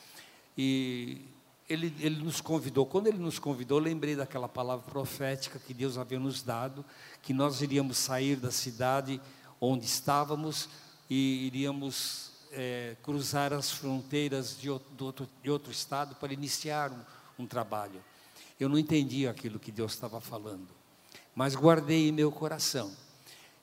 [0.56, 1.22] E
[1.68, 2.86] ele, ele nos convidou.
[2.86, 6.84] Quando ele nos convidou, lembrei daquela palavra profética que Deus havia nos dado,
[7.22, 9.20] que nós iríamos sair da cidade
[9.60, 10.68] onde estávamos
[11.10, 17.46] e iríamos é, cruzar as fronteiras de outro, de outro estado para iniciar um, um
[17.46, 18.02] trabalho.
[18.58, 20.68] Eu não entendia aquilo que Deus estava falando,
[21.34, 22.92] mas guardei em meu coração.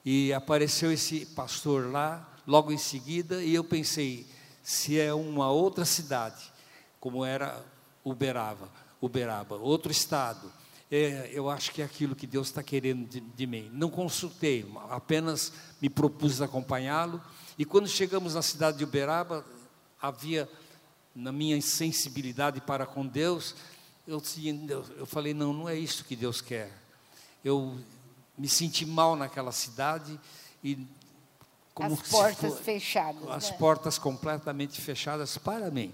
[0.06, 4.28] E apareceu esse pastor lá, logo em seguida, e eu pensei,
[4.62, 6.54] se é uma outra cidade,
[7.00, 7.60] como era
[8.04, 8.70] Uberaba,
[9.02, 10.52] Uberaba outro estado,
[10.92, 13.72] é, eu acho que é aquilo que Deus está querendo de, de, mim.
[13.74, 17.20] Não consultei, apenas me propus acompanhá-lo.
[17.58, 19.44] E quando chegamos na cidade de Uberaba,
[20.00, 20.48] havia,
[21.16, 23.56] na minha sensibilidade para com Deus,
[24.08, 24.22] eu,
[24.98, 26.72] eu falei: não, não é isso que Deus quer.
[27.44, 27.80] Eu
[28.38, 30.20] me senti mal naquela cidade
[30.64, 30.86] e
[31.74, 33.30] como as portas for, fechadas.
[33.30, 33.58] As né?
[33.58, 35.94] portas completamente fechadas para mim.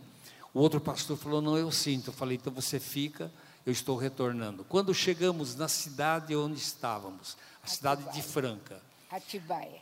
[0.53, 2.09] O outro pastor falou: Não, eu sinto.
[2.09, 3.31] Eu falei: Então você fica,
[3.65, 4.63] eu estou retornando.
[4.63, 7.75] Quando chegamos na cidade onde estávamos, a Atibaia.
[7.75, 8.81] cidade de Franca.
[9.09, 9.81] Atibaia.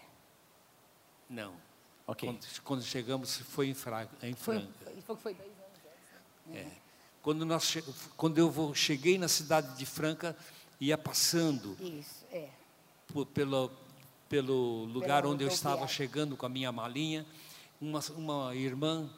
[1.30, 1.54] Não.
[2.08, 2.30] Okay.
[2.30, 4.67] Quando, quando chegamos, foi em, Fra, em Franca.
[5.06, 6.65] Foi, foi, dois anos antes.
[6.65, 6.72] É.
[7.22, 7.78] Quando, nós,
[8.17, 10.36] quando eu cheguei na cidade de Franca,
[10.80, 11.78] ia passando.
[11.80, 12.19] Isso.
[13.12, 13.72] Por, pelo,
[14.28, 17.26] pelo lugar onde eu estava chegando com a minha malinha,
[17.82, 19.10] uma, uma irmã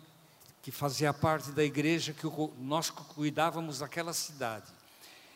[0.61, 2.25] que fazia parte da igreja que
[2.59, 4.71] nós cuidávamos daquela cidade.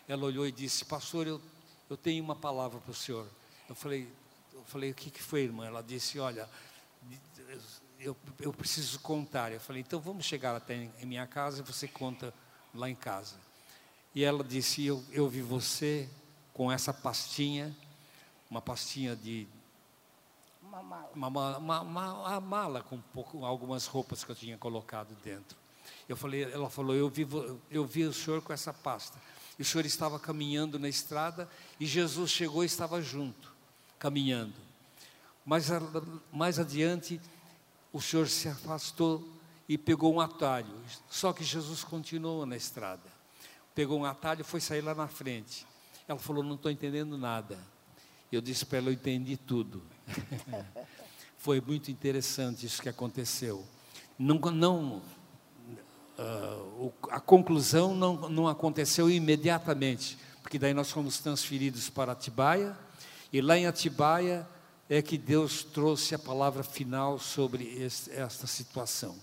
[0.08, 1.42] Ela olhou e disse: Pastor, eu,
[1.90, 3.28] eu tenho uma palavra para o senhor.
[3.68, 4.08] Eu falei,
[4.54, 5.66] eu falei: O que, que foi, irmã?
[5.66, 6.48] Ela disse: Olha,
[8.00, 9.52] eu, eu preciso contar.
[9.52, 12.34] Eu falei, então vamos chegar até em minha casa e você conta
[12.74, 13.36] lá em casa.
[14.14, 16.10] E ela disse, eu, eu vi você
[16.54, 17.76] com essa pastinha,
[18.56, 19.46] uma pastinha de...
[20.64, 21.12] Uma mala.
[21.14, 25.58] Uma, uma, uma, uma mala com pouco, algumas roupas que eu tinha colocado dentro.
[26.08, 27.28] Eu falei, ela falou, eu vi,
[27.70, 29.20] eu vi o senhor com essa pasta.
[29.60, 33.52] E o senhor estava caminhando na estrada e Jesus chegou e estava junto,
[34.00, 34.54] caminhando.
[35.46, 35.68] Mas
[36.32, 37.20] mais adiante,
[37.92, 39.28] o senhor se afastou
[39.68, 40.74] e pegou um atalho.
[41.10, 43.14] Só que Jesus continuou na estrada.
[43.76, 45.68] Pegou um atalho e foi sair lá na frente.
[46.08, 47.75] Ela falou: Não estou entendendo nada.
[48.32, 49.82] Eu disse para ela: Eu entendi tudo.
[51.38, 53.64] foi muito interessante isso que aconteceu.
[54.18, 55.02] Não, não
[56.18, 62.76] uh, a conclusão não, não aconteceu imediatamente, porque daí nós fomos transferidos para Atibaia,
[63.32, 64.48] e lá em Atibaia
[64.90, 69.16] é que Deus trouxe a palavra final sobre esse, esta situação.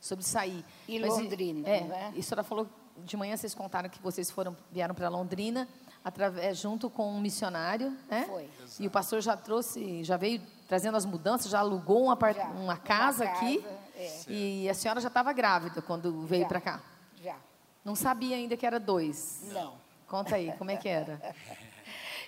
[0.00, 0.64] Sobre sair.
[0.88, 2.12] E Mas, Londrina, é, né?
[2.16, 2.66] E a senhora falou,
[3.04, 5.68] de manhã vocês contaram que vocês foram, vieram para Londrina,
[6.04, 8.24] através, junto com um missionário, né?
[8.26, 8.48] Foi.
[8.78, 12.32] E o pastor já trouxe, já veio trazendo as mudanças, já alugou uma, já, uma,
[12.32, 13.64] casa, uma casa aqui.
[13.96, 14.22] É.
[14.28, 16.80] E a senhora já estava grávida quando veio para cá?
[17.22, 17.36] Já.
[17.84, 19.42] Não sabia ainda que era dois?
[19.52, 19.74] Não.
[20.06, 21.20] Conta aí, como é que era?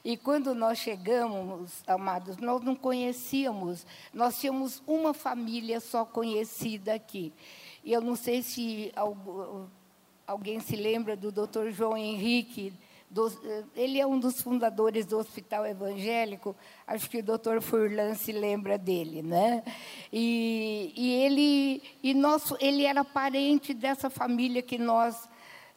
[0.05, 7.33] E quando nós chegamos, amados, nós não conhecíamos, nós tínhamos uma família só conhecida aqui.
[7.85, 8.93] E eu não sei se
[10.27, 11.71] alguém se lembra do Dr.
[11.71, 12.73] João Henrique,
[13.13, 13.31] do,
[13.77, 18.79] ele é um dos fundadores do Hospital Evangélico, acho que o doutor Furlan se lembra
[18.79, 19.63] dele, né?
[20.11, 25.31] E, e ele, e nosso, ele era parente dessa família que nós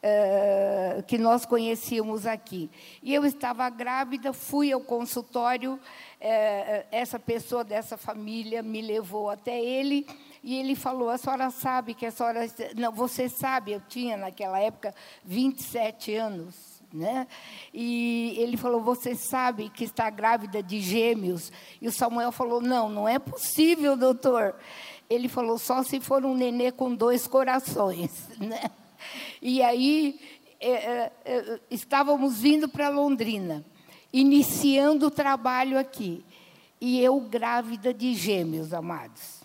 [0.03, 2.69] Uh, que nós conhecíamos aqui.
[3.01, 9.59] E eu estava grávida, fui ao consultório, uh, essa pessoa dessa família me levou até
[9.59, 10.05] ele
[10.43, 12.41] e ele falou: A senhora sabe que a senhora.
[12.75, 14.93] Não, você sabe, eu tinha naquela época
[15.23, 16.74] 27 anos.
[16.95, 17.27] Né?
[17.73, 21.51] E ele falou: Você sabe que está grávida de gêmeos?
[21.81, 24.55] E o Samuel falou: Não, não é possível, doutor.
[25.09, 28.29] Ele falou: Só se for um nenê com dois corações.
[28.39, 28.71] Né?
[29.41, 30.19] E aí
[30.59, 33.63] é, é, é, estávamos vindo para Londrina,
[34.11, 36.25] iniciando o trabalho aqui.
[36.79, 39.44] E eu grávida de gêmeos, amados.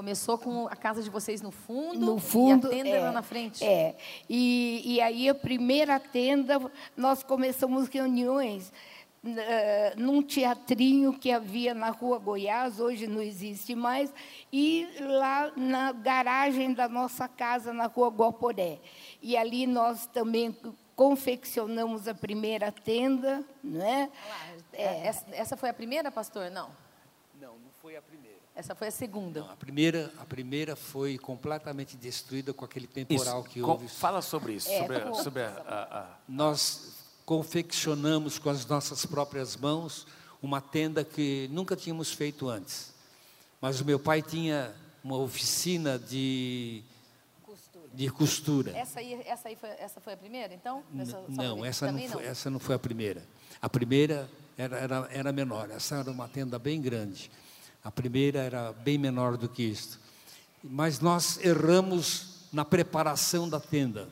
[0.00, 3.12] Começou com a casa de vocês no fundo, no fundo e a tenda é, lá
[3.12, 3.62] na frente.
[3.62, 3.94] É.
[4.30, 6.58] E, e aí a primeira tenda,
[6.96, 8.72] nós começamos reuniões
[9.22, 14.10] uh, num teatrinho que havia na Rua Goiás, hoje não existe mais,
[14.50, 18.78] e lá na garagem da nossa casa, na Rua Guaporé.
[19.20, 20.56] E ali nós também
[20.96, 24.10] confeccionamos a primeira tenda, não é?
[24.72, 25.06] é.
[25.08, 26.50] Essa, essa foi a primeira, pastor?
[26.50, 26.70] Não.
[27.38, 28.39] Não, não foi a primeira.
[28.60, 29.40] Essa foi a segunda.
[29.40, 33.48] Não, a primeira, a primeira foi completamente destruída com aquele temporal isso.
[33.48, 33.88] que houve.
[33.88, 36.06] Fala sobre isso, é, sobre, a, sobre a, a, a...
[36.28, 36.92] Nós
[37.24, 40.06] confeccionamos com as nossas próprias mãos
[40.42, 42.92] uma tenda que nunca tínhamos feito antes.
[43.62, 46.82] Mas o meu pai tinha uma oficina de
[47.42, 47.88] costura.
[47.94, 48.76] De costura.
[48.76, 50.84] Essa aí, essa aí foi, essa foi a primeira, então?
[50.98, 53.22] Essa, não, essa não, foi, não, essa não foi a primeira.
[53.62, 55.70] A primeira era, era, era menor.
[55.70, 57.30] Essa era uma tenda bem grande.
[57.82, 59.98] A primeira era bem menor do que isto.
[60.62, 64.08] Mas nós erramos na preparação da tenda.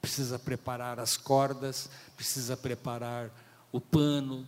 [0.00, 3.30] Precisa preparar as cordas, precisa preparar
[3.72, 4.46] o pano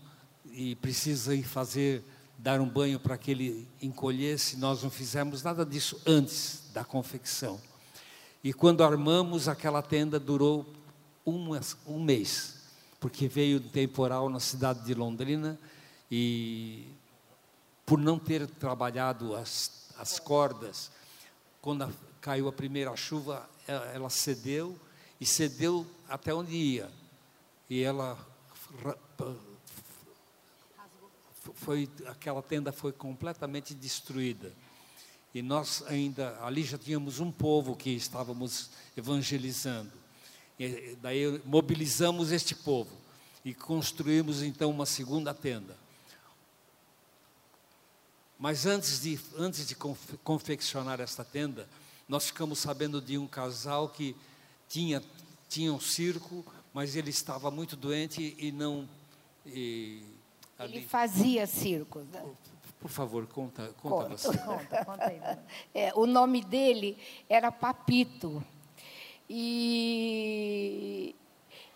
[0.52, 2.02] e precisa ir fazer
[2.38, 4.56] dar um banho para que ele encolhesse.
[4.56, 7.60] Nós não fizemos nada disso antes da confecção.
[8.42, 10.66] E quando armamos aquela tenda durou
[11.26, 11.50] um,
[11.86, 12.62] um mês,
[13.00, 15.58] porque veio um temporal na cidade de Londrina
[16.10, 16.86] e
[17.87, 20.90] por não ter trabalhado as, as cordas,
[21.62, 24.77] quando a, caiu a primeira chuva, ela, ela, cedeu
[25.20, 26.90] e cedeu até onde ia.
[27.70, 28.18] E ela
[31.55, 34.53] foi aquela tenda foi completamente destruída.
[35.33, 39.92] E nós ainda ali já tínhamos um povo que estávamos evangelizando.
[40.59, 42.96] E daí mobilizamos este povo
[43.44, 45.76] e construímos então uma segunda tenda.
[48.39, 51.68] Mas antes de, antes de confeccionar esta tenda,
[52.09, 54.14] nós ficamos sabendo de um casal que
[54.68, 55.03] tinha,
[55.49, 58.89] tinha um circo, mas ele estava muito doente e não.
[59.47, 60.03] E,
[60.59, 60.76] ali...
[60.76, 62.01] Ele fazia circo.
[62.01, 62.20] Né?
[62.20, 64.39] Por, por, favor, conta, conta, conta você.
[64.39, 65.20] Conta, conta aí.
[65.74, 68.45] É, o nome dele era Papito.
[69.28, 71.14] E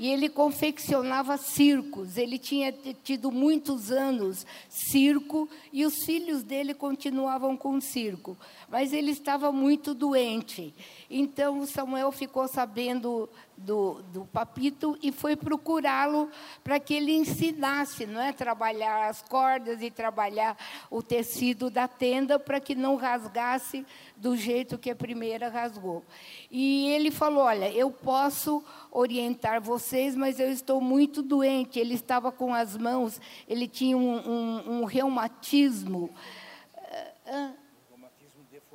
[0.01, 2.17] e ele confeccionava circos.
[2.17, 2.73] Ele tinha
[3.05, 8.35] tido muitos anos circo e os filhos dele continuavam com circo,
[8.71, 10.75] mas ele estava muito doente.
[11.11, 13.29] Então Samuel ficou sabendo
[13.61, 16.31] do, do Papito e foi procurá-lo
[16.65, 20.57] para que ele ensinasse, não é, trabalhar as cordas e trabalhar
[20.91, 23.87] o tecido da tenda para que não rasgasse
[24.17, 26.03] do jeito que a primeira rasgou.
[26.51, 31.79] E ele falou: Olha, eu posso orientar vocês, mas eu estou muito doente.
[31.79, 36.11] Ele estava com as mãos, ele tinha um, um, um reumatismo.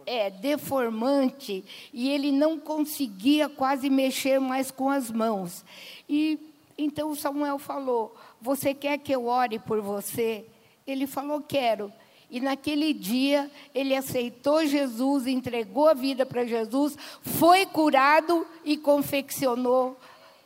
[0.06, 5.66] É, deformante, e ele não conseguia quase mexer mais com as mãos.
[6.08, 6.38] E
[6.78, 10.45] então Samuel falou: Você quer que eu ore por você?
[10.86, 11.91] Ele falou: Quero.
[12.30, 19.97] E naquele dia ele aceitou Jesus, entregou a vida para Jesus, foi curado e confeccionou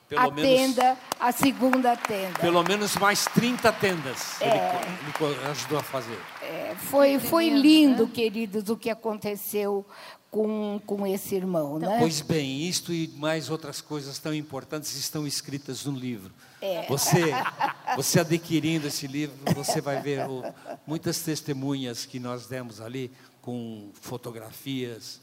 [0.10, 2.40] pelo a menos, tenda, a segunda tenda.
[2.40, 6.20] Pelo menos mais 30 tendas é, ele, ele, ajudou a fazer.
[6.42, 8.12] É, foi, foi lindo, né?
[8.12, 9.86] queridos, o que aconteceu
[10.32, 11.78] com, com esse irmão.
[11.78, 12.00] Então, né?
[12.00, 16.34] Pois bem, isto e mais outras coisas tão importantes estão escritas no livro.
[16.60, 16.88] É.
[16.88, 17.32] Você,
[17.96, 20.44] você adquirindo esse livro, você vai ver o,
[20.88, 23.12] muitas testemunhas que nós demos ali,
[23.44, 25.22] com fotografias.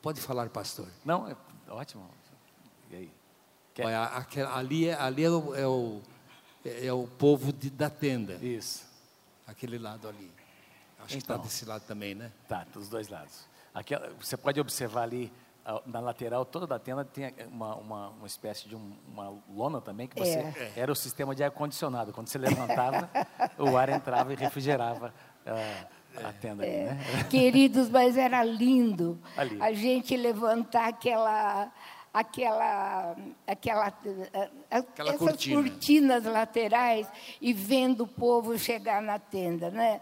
[0.00, 0.88] Pode falar, pastor.
[1.04, 1.36] Não, é
[1.70, 2.08] ótimo.
[2.90, 3.17] E aí?
[3.86, 6.00] Olha, aquela, ali, é, ali é, o, é, o,
[6.64, 8.34] é o povo de, da tenda.
[8.34, 8.86] Isso.
[9.46, 10.30] Aquele lado ali.
[10.98, 12.32] Acho então, que está desse lado também, né?
[12.48, 13.46] Tá, dos dois lados.
[13.74, 15.32] Aquela, você pode observar ali
[15.86, 20.06] na lateral toda da tenda tem uma, uma, uma espécie de um, uma lona também
[20.06, 20.72] que você é.
[20.76, 22.12] era o sistema de ar condicionado.
[22.12, 23.10] Quando você levantava,
[23.58, 25.12] o ar entrava e refrigerava
[25.46, 26.64] uh, a tenda.
[26.64, 26.90] É.
[26.90, 27.24] Ali, né?
[27.28, 29.60] Queridos, mas era lindo ali.
[29.60, 31.70] a gente levantar aquela
[32.18, 33.16] aquela,
[33.46, 33.86] aquela,
[34.70, 35.62] aquela essas cortina.
[35.62, 37.06] cortinas laterais
[37.40, 40.00] e vendo o povo chegar na tenda, né?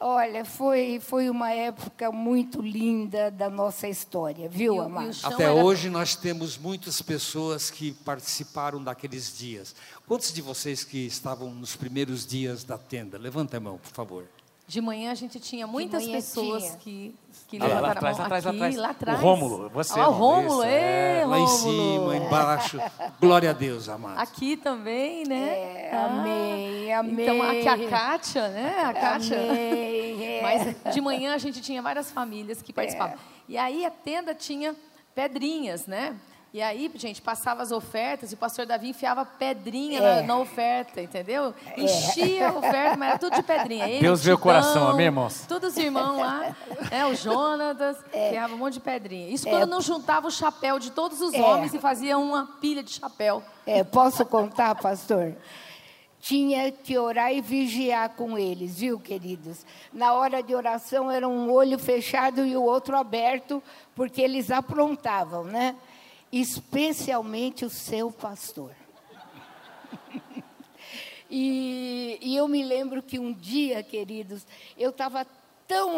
[0.00, 5.16] Olha, foi, foi uma época muito linda da nossa história, viu, Amado?
[5.22, 5.54] Até era...
[5.54, 9.74] hoje nós temos muitas pessoas que participaram daqueles dias.
[10.06, 13.16] Quantos de vocês que estavam nos primeiros dias da tenda?
[13.16, 14.26] Levanta a mão, por favor.
[14.66, 16.76] De manhã a gente tinha muitas pessoas tinha.
[16.78, 17.14] que,
[17.48, 18.76] que ah, levantaram lá atrás, a mão atrás, aqui, atrás.
[18.76, 19.18] lá atrás.
[19.18, 20.00] O Rômulo, você.
[20.00, 22.78] Ah, o Rômulo, é, Lá em cima, embaixo.
[23.20, 24.18] Glória a Deus, amado.
[24.18, 25.48] Aqui também, né?
[25.48, 27.26] É, ah, amém, amém.
[27.26, 28.74] Então, aqui a Kátia, né?
[28.86, 29.38] A Kátia.
[29.38, 30.42] Amém, é.
[30.42, 33.16] Mas de manhã a gente tinha várias famílias que participavam.
[33.16, 33.18] É.
[33.46, 34.74] E aí a tenda tinha
[35.14, 36.16] pedrinhas, né?
[36.54, 40.20] E aí, gente, passava as ofertas e o pastor Davi enfiava pedrinha é.
[40.20, 41.52] na, na, oferta, entendeu?
[41.76, 41.80] É.
[41.80, 43.88] Enchia a oferta, mas era tudo de pedrinha.
[43.88, 45.44] Ele, Deus vê o coração, amém, irmãos?
[45.48, 46.54] Todos os irmãos lá,
[46.92, 48.28] né, o Jonatas, é.
[48.28, 49.30] enfiava um monte de pedrinha.
[49.30, 49.66] Isso quando é.
[49.66, 51.42] não juntava o chapéu de todos os é.
[51.42, 53.42] homens e fazia uma pilha de chapéu.
[53.66, 55.34] É, posso contar, pastor?
[56.20, 59.66] tinha que orar e vigiar com eles, viu, queridos?
[59.92, 63.62] Na hora de oração era um olho fechado e o outro aberto,
[63.94, 65.76] porque eles aprontavam, né?
[66.40, 68.72] Especialmente o seu pastor.
[71.30, 74.44] e, e, eu me lembro que um dia, queridos,
[74.76, 75.24] eu estava
[75.68, 75.92] tão,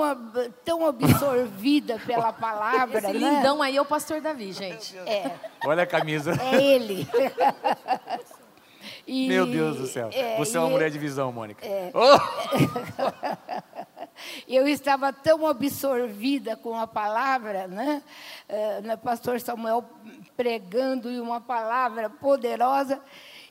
[0.65, 2.99] tão absorvida pela palavra.
[2.99, 3.31] Esse né?
[3.31, 4.95] lindão aí é o pastor Davi, gente.
[5.07, 5.33] É.
[5.65, 6.33] Olha a camisa.
[6.33, 7.09] É ele.
[9.07, 10.11] E, Meu Deus do céu.
[10.13, 11.65] É, Você é uma mulher de visão, Mônica.
[11.65, 12.19] É, oh!
[14.49, 18.03] Eu estava tão absorvida com a palavra, né?
[18.49, 19.85] Uh, pastor Samuel
[20.37, 23.01] pregando e uma palavra poderosa,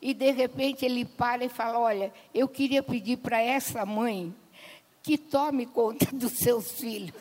[0.01, 4.33] e de repente ele para e fala: Olha, eu queria pedir para essa mãe
[5.01, 7.13] que tome conta dos seus filhos.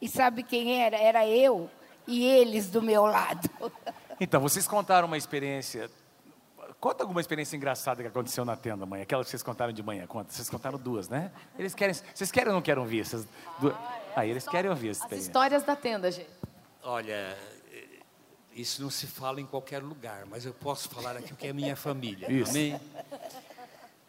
[0.00, 0.96] E sabe quem era?
[0.96, 1.70] Era eu
[2.06, 3.48] e eles do meu lado.
[4.20, 5.90] Então, vocês contaram uma experiência
[6.84, 9.00] Conta alguma experiência engraçada que aconteceu na tenda, mãe.
[9.00, 10.06] Aquela que vocês contaram de manhã.
[10.06, 10.30] Conta.
[10.30, 11.32] Vocês contaram duas, né?
[11.58, 11.94] Eles querem.
[11.94, 13.26] Vocês querem ou não querem ouvir essas
[13.58, 13.74] duas?
[14.14, 15.30] Ah, eles querem ouvir essa experiência.
[15.30, 16.28] As histórias da tenda, gente.
[16.82, 17.38] Olha,
[18.54, 21.54] isso não se fala em qualquer lugar, mas eu posso falar aqui o que é
[21.54, 22.30] minha família.
[22.30, 22.50] Isso.
[22.50, 22.78] Amém?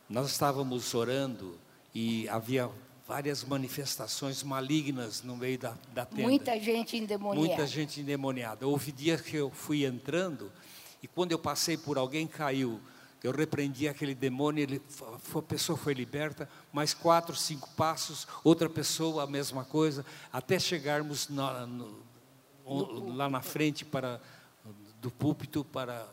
[0.10, 1.58] Nós estávamos orando
[1.94, 2.70] e havia
[3.08, 6.24] várias manifestações malignas no meio da, da tenda.
[6.24, 7.48] Muita gente endemoniada.
[7.48, 8.68] Muita gente endemoniada.
[8.68, 10.52] Houve dias que eu fui entrando
[11.06, 12.82] e quando eu passei por alguém, caiu.
[13.22, 14.82] Eu repreendi aquele demônio, ele,
[15.36, 20.04] a pessoa foi liberta, mais quatro, cinco passos, outra pessoa, a mesma coisa,
[20.34, 24.20] até chegarmos na, no, lá na frente para,
[25.00, 26.08] do púlpito para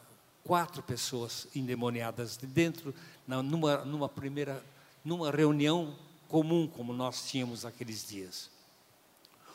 [0.45, 2.95] quatro pessoas endemoniadas dentro,
[3.27, 4.63] numa, numa primeira,
[5.03, 5.97] numa reunião
[6.29, 8.51] comum como nós tínhamos aqueles dias.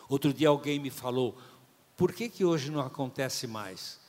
[0.10, 1.38] Outro dia alguém me falou,
[1.96, 4.07] por que que hoje não acontece mais?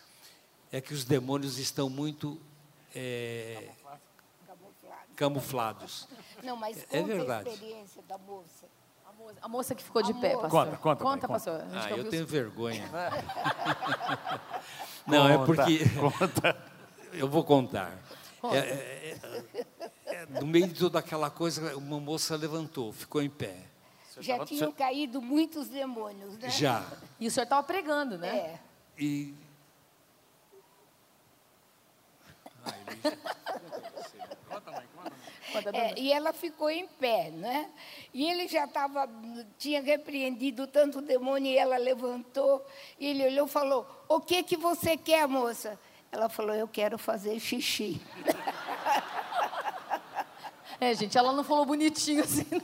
[0.73, 2.41] É que os demônios estão muito
[2.95, 3.69] é,
[4.47, 5.15] Camuflado.
[5.17, 6.09] camuflados.
[6.43, 7.49] Não, mas É verdade.
[7.49, 8.67] a experiência da moça.
[9.07, 10.49] A moça, a moça que ficou de A pé, moça.
[10.49, 10.65] pastor.
[10.67, 11.29] Conta, conta, mãe, conta.
[11.29, 11.65] pastor.
[11.73, 12.89] Ah, eu tenho vergonha.
[15.07, 16.57] Não, é Conta, porque Conta.
[17.13, 17.99] eu vou contar.
[18.41, 18.57] Conta.
[18.57, 19.19] É, é,
[19.55, 19.67] é,
[20.07, 23.65] é, no meio de toda aquela coisa, uma moça levantou, ficou em pé.
[24.21, 26.51] Já tinham caído muitos demônios, né?
[26.51, 26.85] Já.
[27.21, 28.37] E o senhor estava pregando, né?
[28.37, 28.61] É.
[28.99, 29.35] E
[32.55, 32.58] Conta,
[35.73, 37.69] É, e ela ficou em pé, né?
[38.13, 39.09] E ele já estava,
[39.59, 42.65] tinha repreendido tanto o demônio, e ela levantou,
[42.99, 45.79] e ele olhou e falou, o que que você quer, moça?
[46.13, 48.01] Ela falou, eu quero fazer xixi.
[50.81, 52.63] É, gente, ela não falou bonitinho assim, não.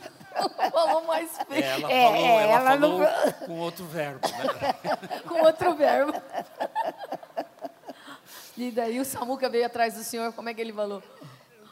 [0.57, 4.21] Ela falou mais feio, ela É, falou, é, ela ela não- falou com outro verbo.
[4.29, 5.19] Né?
[5.27, 6.13] com outro verbo.
[8.57, 11.03] E daí o Samuca veio atrás do senhor, como é que ele falou?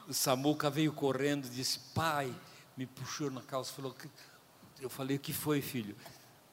[0.09, 2.35] O Samuca veio correndo e disse: Pai,
[2.77, 4.09] me puxou na calça falou: "Que-"
[4.81, 5.97] Eu falei: O que foi, filho?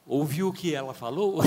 [0.06, 1.40] Ouviu o que ela falou?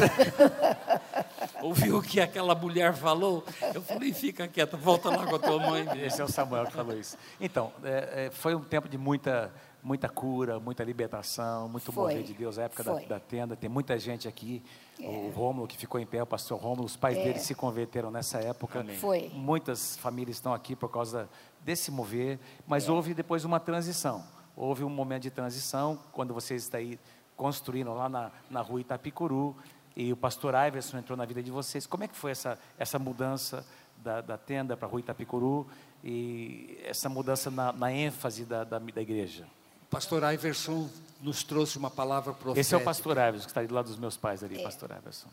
[1.61, 3.43] Ouviu o que aquela mulher falou?
[3.73, 5.85] Eu falei: Fica quieta, volta lá com a tua mãe.
[6.01, 7.17] Esse é o Samuel que falou isso.
[7.39, 9.51] Então, é, é, foi um tempo de muita,
[9.83, 12.13] muita cura, muita libertação, muito Foi.
[12.13, 13.55] mover de Deus, a época da, da tenda.
[13.55, 14.63] Tem muita gente aqui.
[14.99, 18.39] O Rômulo que ficou em pé, o pastor Rômulo, os pais dele se converteram nessa
[18.39, 18.85] época.
[18.99, 19.29] Foi.
[19.33, 21.29] Muitas famílias estão aqui por causa
[21.61, 24.23] desse mover, mas houve depois uma transição.
[24.55, 26.99] Houve um momento de transição, quando vocês estão aí
[27.35, 29.55] construindo lá na, na rua Itapicuru,
[29.95, 31.85] e o pastor Iverson entrou na vida de vocês.
[31.85, 33.65] Como é que foi essa, essa mudança
[33.97, 35.67] da, da tenda para a rua Itapicuru
[36.03, 39.47] e essa mudança na, na ênfase da, da, da igreja?
[39.93, 40.89] Pastor Iverson
[41.21, 42.59] nos trouxe uma palavra profética.
[42.61, 45.27] Esse é o pastor Iverson, que está do lado dos meus pais ali, pastor Iverson.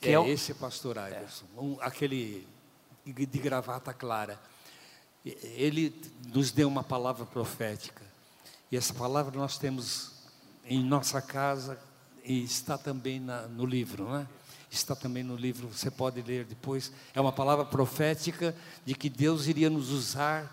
[0.00, 2.46] Que É, é o- esse é pastor Iverson, um- aquele
[3.04, 4.38] de gravata clara.
[5.24, 5.94] Ele
[6.32, 8.02] nos deu uma palavra profética.
[8.70, 10.12] E essa palavra nós temos
[10.64, 11.78] em nossa casa
[12.24, 14.26] e está também na- no livro, né?
[14.70, 16.92] Está também no livro, você pode ler depois.
[17.14, 18.54] É uma palavra profética
[18.84, 20.52] de que Deus iria nos usar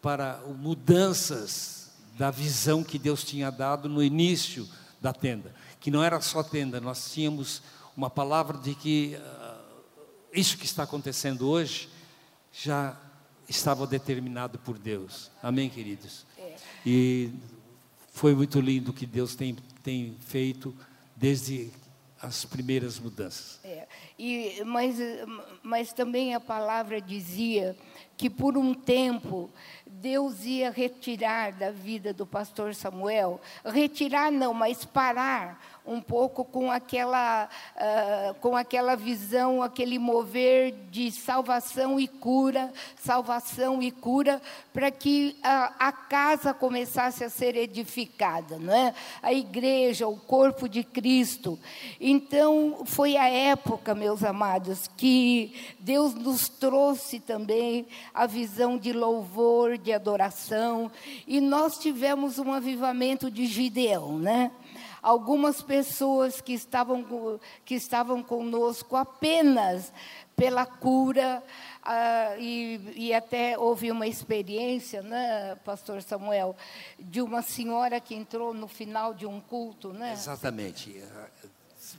[0.00, 1.87] para mudanças
[2.18, 4.68] da visão que Deus tinha dado no início
[5.00, 7.62] da tenda, que não era só tenda, nós tínhamos
[7.96, 9.60] uma palavra de que ah,
[10.32, 11.88] isso que está acontecendo hoje
[12.52, 12.96] já
[13.48, 15.30] estava determinado por Deus.
[15.40, 16.26] Amém, queridos?
[16.84, 17.30] E
[18.12, 20.74] foi muito lindo o que Deus tem, tem feito
[21.14, 21.70] desde
[22.20, 23.60] as primeiras mudanças.
[23.62, 23.86] É,
[24.18, 24.96] e, mas,
[25.62, 27.76] mas também a palavra dizia
[28.18, 29.48] que por um tempo
[29.86, 36.70] Deus ia retirar da vida do pastor Samuel, retirar não, mas parar um pouco com
[36.70, 44.40] aquela, ah, com aquela visão, aquele mover de salvação e cura, salvação e cura,
[44.72, 48.94] para que a, a casa começasse a ser edificada, não é?
[49.22, 51.58] A igreja, o corpo de Cristo.
[51.98, 59.78] Então, foi a época, meus amados, que Deus nos trouxe também a visão de louvor,
[59.78, 60.90] de adoração,
[61.26, 64.50] e nós tivemos um avivamento de Gideão, né?
[65.12, 67.02] Algumas pessoas que estavam,
[67.64, 69.90] que estavam conosco apenas
[70.36, 71.42] pela cura,
[71.82, 76.54] ah, e, e até houve uma experiência, né, pastor Samuel,
[76.98, 80.12] de uma senhora que entrou no final de um culto, né?
[80.12, 81.02] Exatamente.
[81.16, 81.28] Ah,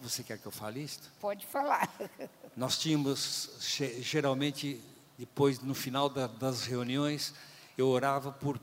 [0.03, 1.09] Você quer que eu fale isto?
[1.19, 1.89] Pode falar.
[2.55, 4.79] Nós tínhamos, ge- geralmente,
[5.17, 7.33] depois, no final da- das reuniões,
[7.75, 8.59] eu orava por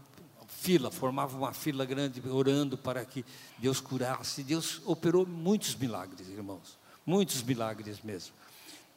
[0.66, 3.24] fila, formava uma fila grande, orando para que
[3.56, 4.42] Deus curasse.
[4.42, 8.34] Deus operou muitos milagres, irmãos, muitos milagres mesmo.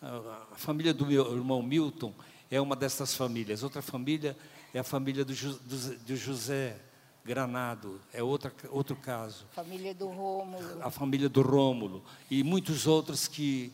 [0.01, 2.11] A família do meu irmão Milton
[2.49, 3.61] é uma dessas famílias.
[3.61, 4.35] Outra família
[4.73, 6.75] é a família do, do do José
[7.23, 10.81] Granado, é outra, outro caso Família do Rômulo.
[10.81, 13.71] a família do Rômulo e muitos outros que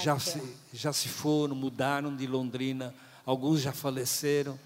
[0.00, 0.40] já se,
[0.72, 2.94] já se foram, mudaram de Londrina,
[3.26, 4.58] alguns já faleceram,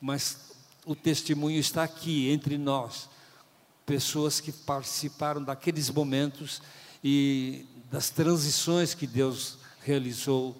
[0.00, 0.47] mas
[0.88, 3.08] o testemunho está aqui entre nós.
[3.84, 6.62] Pessoas que participaram daqueles momentos
[7.04, 10.56] e das transições que Deus realizou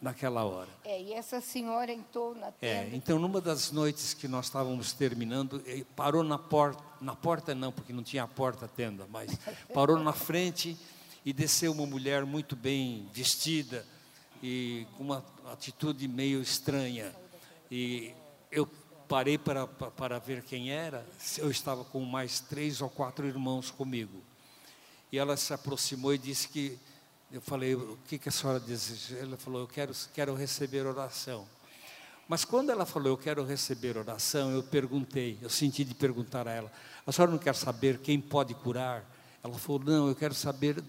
[0.00, 0.68] naquela hora.
[0.84, 2.96] É, e essa senhora entrou na É, tenda.
[2.96, 7.70] então numa das noites que nós estávamos terminando, ele parou na porta, na porta não,
[7.72, 9.30] porque não tinha porta tenda, mas
[9.74, 10.76] parou na frente
[11.24, 13.84] e desceu uma mulher muito bem vestida
[14.42, 17.14] e com uma atitude meio estranha.
[17.70, 18.12] E
[18.50, 18.68] eu
[19.12, 21.06] parei para, para, ver quem era,
[21.36, 24.22] eu estava com mais três ou quatro irmãos comigo.
[25.12, 26.78] E ela se aproximou e disse que
[27.30, 29.18] eu falei, o que, que a senhora deseja?
[29.18, 31.46] Ela falou, eu quero, quero receber oração.
[32.26, 36.52] Mas quando ela falou, eu quero receber oração, eu perguntei, eu senti de perguntar a
[36.52, 36.72] ela,
[37.06, 39.04] a senhora não quer saber quem pode curar?
[39.44, 40.82] Ela falou, não, eu quero saber,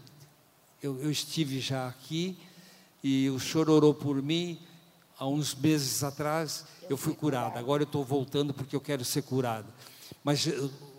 [0.81, 2.37] eu, eu estive já aqui
[3.03, 4.65] e o senhor orou por mim
[5.23, 9.21] há uns meses atrás, eu fui curada, agora eu estou voltando porque eu quero ser
[9.21, 9.67] curada.
[10.21, 10.49] Mas,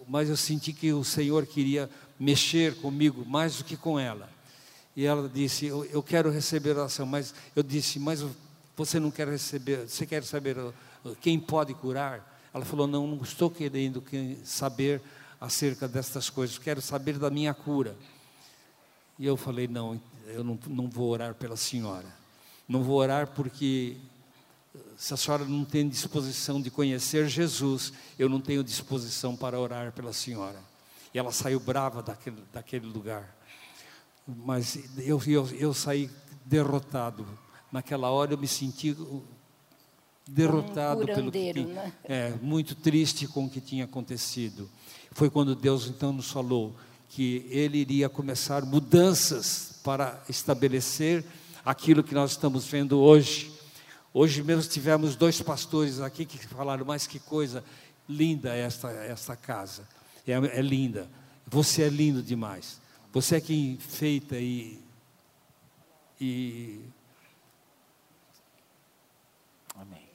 [0.09, 4.31] mas eu senti que o Senhor queria mexer comigo mais do que com ela.
[4.97, 8.25] E ela disse, eu, eu quero receber oração, mas eu disse, mas
[8.75, 10.57] você não quer receber, você quer saber
[11.20, 12.41] quem pode curar?
[12.55, 14.03] Ela falou, não, não estou querendo
[14.43, 15.03] saber
[15.39, 17.95] acerca destas coisas, quero saber da minha cura.
[19.18, 22.09] E eu falei, não, eu não, não vou orar pela senhora.
[22.66, 23.99] Não vou orar porque
[24.97, 29.93] se a senhora não tem disposição de conhecer Jesus, eu não tenho disposição para orar
[29.93, 30.59] pela senhora.
[31.12, 33.37] E ela saiu brava daquele, daquele lugar.
[34.27, 36.11] Mas eu, eu, eu saí
[36.45, 37.27] derrotado.
[37.70, 38.97] Naquela hora eu me senti
[40.27, 41.93] derrotado um pelo que tinha, né?
[42.05, 44.70] é, muito triste com o que tinha acontecido.
[45.12, 46.75] Foi quando Deus então nos falou
[47.09, 51.25] que Ele iria começar mudanças para estabelecer
[51.64, 53.53] aquilo que nós estamos vendo hoje.
[54.16, 57.64] Hoje mesmo tivemos dois pastores aqui que falaram, mas que coisa
[58.08, 59.88] linda esta, esta casa.
[60.24, 61.10] É, é linda.
[61.44, 62.80] Você é lindo demais.
[63.12, 64.80] Você é quem feita e,
[66.20, 66.80] e
[69.74, 70.08] Amém.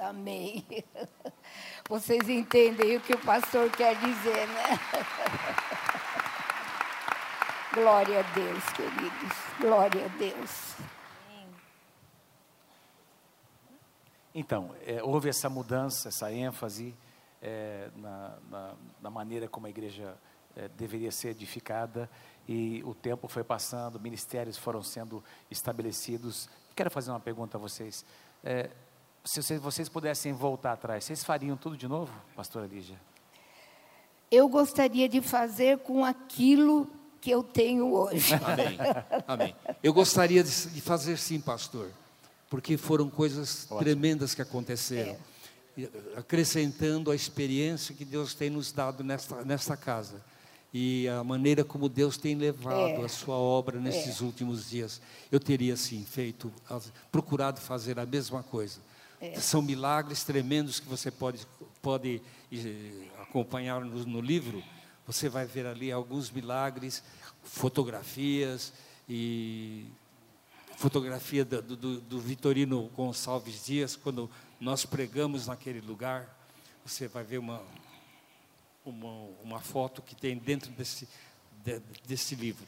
[0.00, 0.64] Amém.
[1.86, 4.80] Vocês entendem o que o pastor quer dizer, né?
[7.74, 9.32] Glória a Deus, queridos.
[9.60, 10.74] Glória a Deus.
[14.34, 16.92] Então, é, houve essa mudança, essa ênfase
[17.40, 20.16] é, na, na, na, maneira como a igreja
[20.56, 22.10] é, deveria ser edificada
[22.48, 26.48] e o tempo foi passando, ministérios foram sendo estabelecidos.
[26.74, 28.04] Quero fazer uma pergunta a vocês.
[28.42, 28.70] É,
[29.24, 33.00] se vocês pudessem voltar atrás, vocês fariam tudo de novo, pastora Lígia?
[34.30, 38.34] Eu gostaria de fazer com aquilo que eu tenho hoje.
[38.34, 38.78] Amém.
[39.28, 39.56] Amém.
[39.82, 41.90] Eu gostaria de fazer sim, pastor,
[42.54, 43.80] porque foram coisas Ótimo.
[43.80, 45.16] tremendas que aconteceram.
[45.76, 45.88] É.
[46.16, 50.24] Acrescentando a experiência que Deus tem nos dado nesta, nesta casa
[50.72, 53.04] e a maneira como Deus tem levado é.
[53.04, 54.24] a sua obra nesses é.
[54.24, 55.02] últimos dias.
[55.32, 56.52] Eu teria sim feito,
[57.10, 58.78] procurado fazer a mesma coisa.
[59.20, 59.34] É.
[59.40, 61.44] São milagres tremendos que você pode,
[61.82, 64.62] pode eh, acompanhar no, no livro
[65.04, 67.02] você vai ver ali alguns milagres,
[67.42, 68.72] fotografias
[69.08, 69.86] e
[70.76, 76.28] fotografia do, do, do, Vitorino Gonçalves Dias, quando nós pregamos naquele lugar,
[76.84, 77.62] você vai ver uma,
[78.84, 81.08] uma, uma foto que tem dentro desse,
[81.64, 82.66] de, desse livro.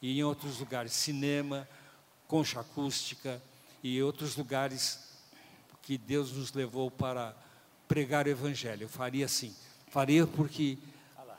[0.00, 1.68] E em outros lugares, cinema,
[2.28, 3.42] concha acústica
[3.82, 5.06] e outros lugares
[5.82, 7.34] que Deus nos levou para
[7.88, 8.84] pregar o Evangelho.
[8.84, 9.54] Eu faria assim,
[9.88, 10.78] faria porque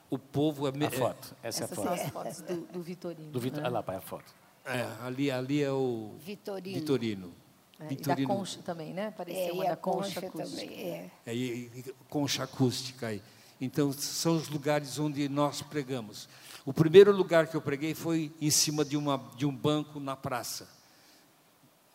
[0.10, 0.70] o povo é...
[0.70, 1.84] A foto, essa Essas é a foto.
[1.86, 3.32] são as fotos do, do Vitorino.
[3.32, 3.66] Do Vitor, né?
[3.66, 4.34] Olha lá, pai, a foto.
[4.68, 6.80] É, ali, ali é o Vitorino.
[6.80, 7.34] Vitorino.
[7.80, 8.22] É, Vitorino.
[8.22, 9.12] E da concha também, né?
[9.12, 10.62] Parecia é, uma da concha, concha acústica.
[10.62, 11.12] Também, é.
[11.26, 13.22] É, e, e, concha acústica aí.
[13.62, 16.28] Então, são os lugares onde nós pregamos.
[16.66, 20.16] O primeiro lugar que eu preguei foi em cima de, uma, de um banco na
[20.16, 20.68] praça.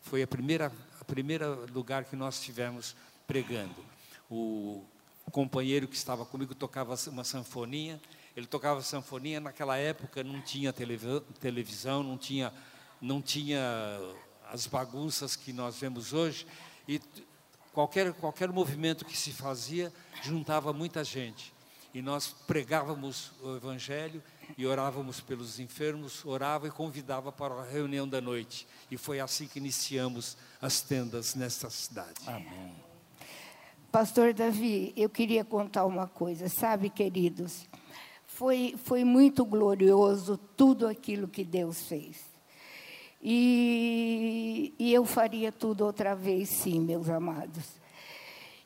[0.01, 2.97] Foi a primeira, a primeira lugar que nós tivemos
[3.27, 3.85] pregando.
[4.31, 4.83] O
[5.31, 8.01] companheiro que estava comigo tocava uma sanfoninha.
[8.37, 9.41] Ele tocava sanfoninha.
[9.41, 12.53] Naquela época não tinha televisão, não tinha,
[13.01, 13.61] não tinha
[14.51, 16.47] as bagunças que nós vemos hoje.
[16.87, 17.01] E
[17.73, 21.53] qualquer, qualquer movimento que se fazia juntava muita gente.
[21.95, 24.23] E nós pregávamos o Evangelho
[24.57, 28.67] e orávamos pelos enfermos, orava e convidava para a reunião da noite.
[28.91, 32.15] E foi assim que iniciamos as tendas nesta cidade.
[32.27, 32.75] Amém.
[33.91, 37.69] Pastor Davi, eu queria contar uma coisa, sabe, queridos?
[38.35, 42.25] Foi, foi muito glorioso tudo aquilo que Deus fez.
[43.23, 47.81] E, e eu faria tudo outra vez, sim, meus amados.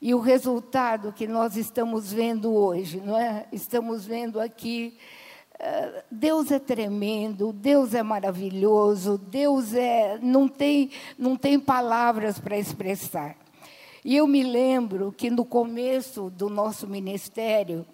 [0.01, 3.47] E o resultado que nós estamos vendo hoje, não é?
[3.53, 4.97] Estamos vendo aqui.
[5.59, 12.57] Eh, Deus é tremendo, Deus é maravilhoso, Deus é não tem não tem palavras para
[12.57, 13.37] expressar.
[14.05, 17.85] E eu me lembro que no começo do nosso ministério,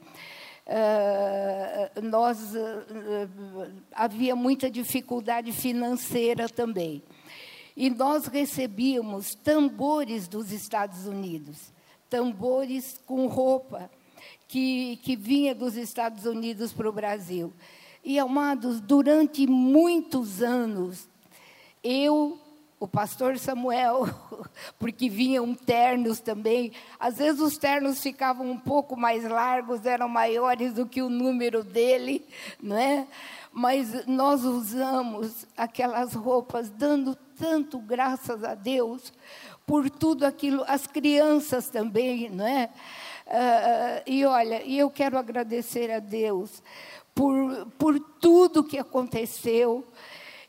[0.66, 7.02] uh, nós uh, havia muita dificuldade financeira também.
[7.76, 11.72] E nós recebíamos tambores dos Estados Unidos,
[12.10, 13.90] tambores com roupa
[14.46, 17.52] que, que vinha dos Estados Unidos para o Brasil.
[18.04, 21.08] E, amados, durante muitos anos,
[21.82, 22.38] eu
[22.82, 24.08] o pastor Samuel,
[24.76, 26.72] porque vinham ternos também.
[26.98, 31.62] Às vezes os ternos ficavam um pouco mais largos, eram maiores do que o número
[31.62, 32.26] dele,
[32.60, 33.06] não é?
[33.52, 39.12] Mas nós usamos aquelas roupas dando tanto graças a Deus
[39.64, 42.68] por tudo aquilo, as crianças também, não é?
[43.28, 46.60] Uh, e olha, eu quero agradecer a Deus
[47.14, 49.86] por, por tudo que aconteceu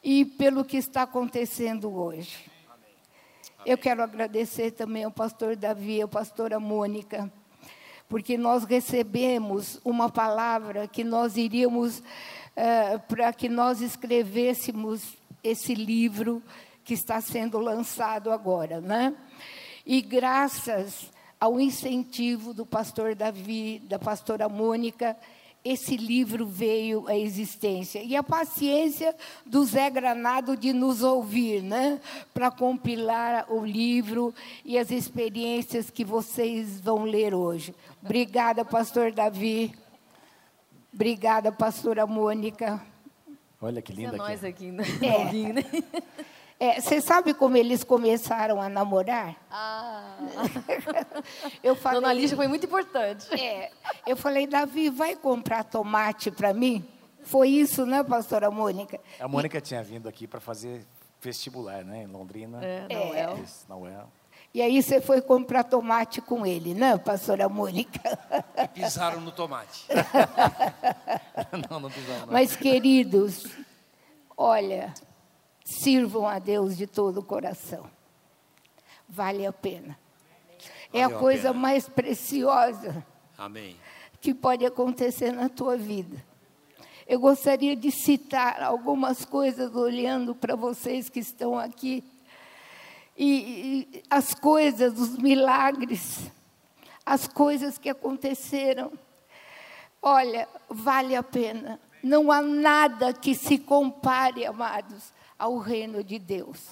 [0.03, 2.51] e pelo que está acontecendo hoje.
[3.65, 7.31] Eu quero agradecer também ao pastor Davi, ao pastora Mônica,
[8.09, 16.43] porque nós recebemos uma palavra que nós iríamos, uh, para que nós escrevêssemos esse livro
[16.83, 19.15] que está sendo lançado agora, né?
[19.85, 25.15] E graças ao incentivo do pastor Davi, da pastora Mônica,
[25.63, 28.03] esse livro veio à existência.
[28.03, 32.01] E a paciência do Zé Granado de nos ouvir, né?
[32.33, 34.33] Para compilar o livro
[34.65, 37.73] e as experiências que vocês vão ler hoje.
[38.03, 39.73] Obrigada, pastor Davi.
[40.93, 42.81] Obrigada, pastora Mônica.
[43.61, 44.83] Olha que linda é nós aqui, né?
[45.01, 46.23] É.
[46.59, 49.35] É, você sabe como eles começaram a namorar?
[49.51, 50.15] Ah.
[51.63, 53.33] eu falei, Dona Lígia foi muito importante.
[53.33, 53.71] É,
[54.05, 56.87] eu falei, Davi, vai comprar tomate para mim?
[57.23, 58.99] Foi isso, né, pastora Mônica?
[59.19, 59.61] A Mônica e...
[59.61, 60.85] tinha vindo aqui para fazer
[61.21, 62.63] vestibular, né, em Londrina.
[62.63, 63.43] É, na UEL.
[63.43, 64.07] Isso, na UEL.
[64.53, 67.99] E aí você foi comprar tomate com ele, né, pastora Mônica?
[68.57, 69.87] E pisaram no tomate.
[71.69, 72.27] não, não pisaram.
[72.27, 72.33] Não.
[72.33, 73.47] Mas, queridos,
[74.37, 74.93] olha,
[75.63, 77.89] Sirvam a Deus de todo o coração.
[79.07, 79.97] Vale a pena.
[80.91, 83.05] é a coisa a mais preciosa
[83.37, 83.75] Amém.
[84.21, 86.23] que pode acontecer na tua vida.
[87.05, 92.03] Eu gostaria de citar algumas coisas olhando para vocês que estão aqui.
[93.17, 96.31] E, e as coisas, os milagres,
[97.05, 98.91] as coisas que aconteceram.
[100.01, 101.79] Olha, vale a pena.
[102.01, 106.69] Não há nada que se compare, amados, ao reino de Deus,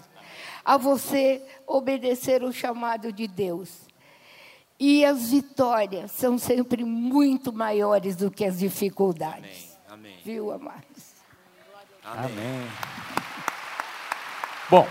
[0.63, 3.81] a você obedecer o chamado de Deus.
[4.79, 9.77] E as vitórias são sempre muito maiores do que as dificuldades.
[9.89, 10.13] Amém.
[10.13, 10.17] Amém.
[10.23, 11.15] Viu, amados?
[12.01, 12.25] Amém.
[12.25, 12.67] Amém.
[14.69, 14.87] Bom,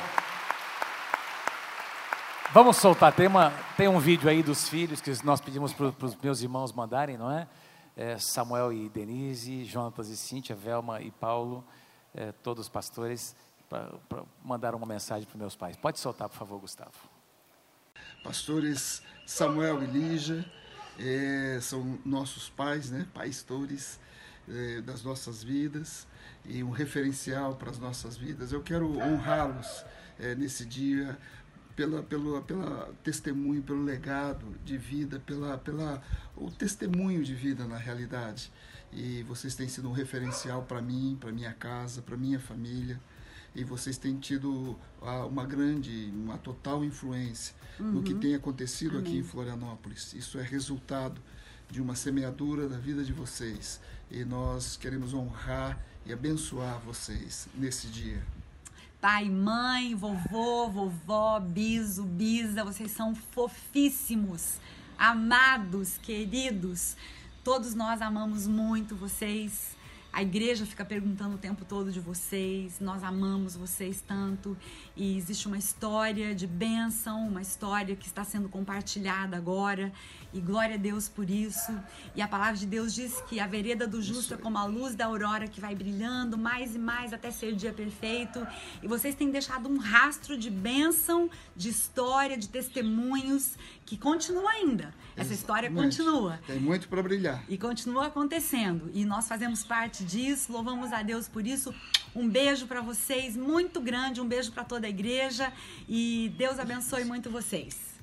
[2.53, 3.15] vamos soltar.
[3.15, 6.71] Tem, uma, tem um vídeo aí dos filhos que nós pedimos para os meus irmãos
[6.71, 7.49] mandarem, não é?
[7.97, 8.19] é?
[8.19, 11.65] Samuel e Denise, Jonatas e Cíntia, Velma e Paulo,
[12.15, 13.35] é, todos os pastores
[13.71, 15.77] para mandar uma mensagem para meus pais.
[15.77, 16.91] Pode soltar, por favor, Gustavo.
[18.25, 20.45] Pastores Samuel e Lígia
[20.99, 24.01] é, são nossos pais, né, pastores
[24.49, 26.07] é, das nossas vidas
[26.45, 28.51] e um referencial para as nossas vidas.
[28.51, 29.85] Eu quero honrá-los
[30.19, 31.17] é, nesse dia
[31.77, 36.03] pela, pela, pela testemunho, pelo legado de vida, pela, pela
[36.37, 38.53] o testemunho de vida na realidade.
[38.93, 43.01] E vocês têm sido um referencial para mim, para minha casa, para minha família
[43.55, 47.93] e vocês têm tido ah, uma grande, uma total influência uhum.
[47.93, 48.21] no que uhum.
[48.21, 49.03] tem acontecido Amém.
[49.03, 50.13] aqui em Florianópolis.
[50.15, 51.21] Isso é resultado
[51.71, 53.81] de uma semeadura da vida de vocês
[54.11, 58.23] e nós queremos honrar e abençoar vocês nesse dia.
[59.01, 64.59] Pai, mãe, vovô, vovó, biso, bisa, vocês são fofíssimos,
[64.99, 66.97] amados, queridos.
[67.43, 69.75] Todos nós amamos muito vocês.
[70.13, 74.57] A igreja fica perguntando o tempo todo de vocês, nós amamos vocês tanto.
[74.97, 79.93] E existe uma história de bênção, uma história que está sendo compartilhada agora
[80.33, 81.73] e glória a Deus por isso.
[82.15, 84.95] E a palavra de Deus diz que a vereda do justo é como a luz
[84.95, 88.47] da aurora que vai brilhando mais e mais até ser o dia perfeito.
[88.83, 94.95] E vocês têm deixado um rastro de bênção, de história, de testemunhos que continua ainda.
[95.17, 96.41] Essa história continua.
[96.47, 97.45] Tem muito para brilhar.
[97.49, 98.91] E continua acontecendo.
[98.95, 100.53] E nós fazemos parte disso.
[100.53, 101.75] Louvamos a Deus por isso.
[102.15, 104.21] Um beijo para vocês, muito grande.
[104.21, 105.53] Um beijo para toda a igreja.
[105.89, 108.00] E Deus abençoe muito vocês.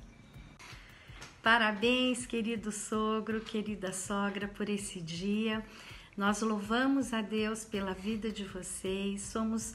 [1.48, 5.64] Parabéns, querido sogro, querida sogra, por esse dia.
[6.14, 9.22] Nós louvamos a Deus pela vida de vocês.
[9.22, 9.72] Somos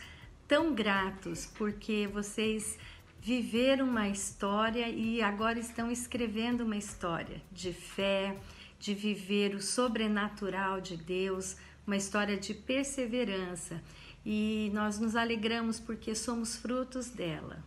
[0.48, 2.78] tão gratos porque vocês
[3.20, 8.38] viveram uma história e agora estão escrevendo uma história de fé,
[8.80, 11.58] de viver o sobrenatural de Deus,
[11.88, 13.82] uma história de perseverança.
[14.24, 17.64] E nós nos alegramos porque somos frutos dela.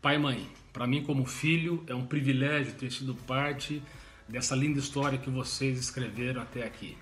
[0.00, 3.82] Pai e mãe, para mim como filho é um privilégio ter sido parte
[4.28, 6.96] dessa linda história que vocês escreveram até aqui.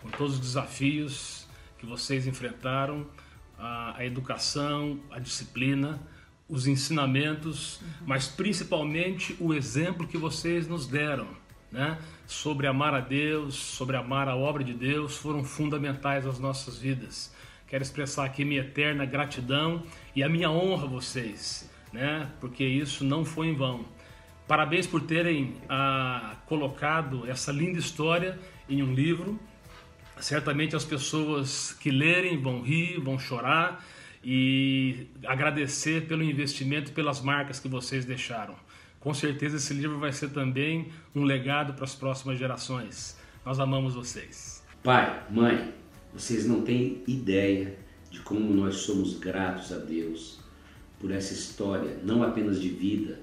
[0.00, 1.46] Com todos os desafios
[1.78, 3.06] que vocês enfrentaram,
[3.58, 6.00] a, a educação, a disciplina,
[6.48, 11.28] os ensinamentos, mas principalmente o exemplo que vocês nos deram,
[11.70, 11.98] né?
[12.26, 17.32] Sobre amar a Deus, sobre amar a obra de Deus, foram fundamentais às nossas vidas.
[17.68, 19.84] Quero expressar aqui minha eterna gratidão
[20.14, 22.30] e a minha honra a vocês, né?
[22.40, 23.84] Porque isso não foi em vão.
[24.46, 28.38] Parabéns por terem ah, colocado essa linda história
[28.68, 29.38] em um livro.
[30.18, 33.84] Certamente as pessoas que lerem vão rir, vão chorar
[34.24, 38.54] e agradecer pelo investimento pelas marcas que vocês deixaram.
[38.98, 43.16] Com certeza esse livro vai ser também um legado para as próximas gerações.
[43.46, 44.62] Nós amamos vocês.
[44.82, 45.72] Pai, mãe,
[46.12, 47.78] vocês não têm ideia
[48.10, 50.39] de como nós somos gratos a Deus
[51.00, 53.18] por essa história, não apenas de vida,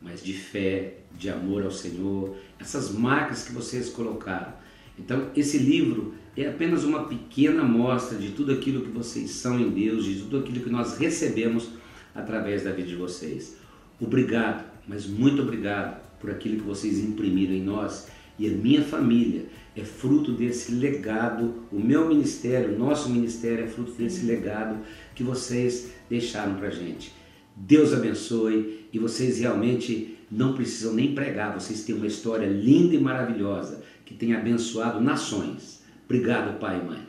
[0.00, 4.52] mas de fé, de amor ao Senhor, essas marcas que vocês colocaram.
[4.98, 9.70] Então, esse livro é apenas uma pequena amostra de tudo aquilo que vocês são em
[9.70, 11.70] Deus, de tudo aquilo que nós recebemos
[12.14, 13.56] através da vida de vocês.
[13.98, 18.08] Obrigado, mas muito obrigado por aquilo que vocês imprimiram em nós
[18.38, 23.68] e a minha família é fruto desse legado, o meu ministério, o nosso ministério é
[23.68, 24.78] fruto desse legado
[25.14, 27.12] que vocês deixaram para gente.
[27.54, 32.98] Deus abençoe e vocês realmente não precisam nem pregar, vocês têm uma história linda e
[32.98, 35.82] maravilhosa que tem abençoado nações.
[36.04, 37.06] Obrigado, pai e mãe.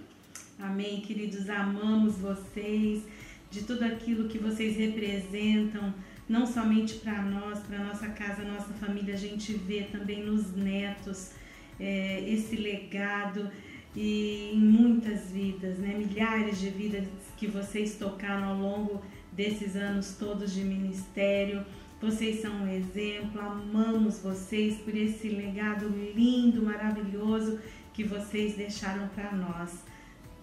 [0.60, 3.04] Amém, queridos, amamos vocês,
[3.50, 5.94] de tudo aquilo que vocês representam,
[6.28, 11.32] não somente para nós, para nossa casa, nossa família, a gente vê também nos netos
[11.80, 13.50] é, esse legado
[13.96, 15.96] e em muitas vidas, né?
[15.98, 17.06] milhares de vidas
[17.38, 19.02] que vocês tocaram ao longo
[19.36, 21.66] desses anos todos de ministério.
[22.02, 27.60] Vocês são um exemplo, amamos vocês por esse legado lindo, maravilhoso
[27.94, 29.84] que vocês deixaram para nós.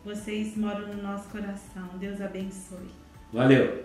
[0.05, 1.89] Vocês moram no nosso coração.
[1.99, 2.91] Deus abençoe.
[3.33, 3.85] Valeu!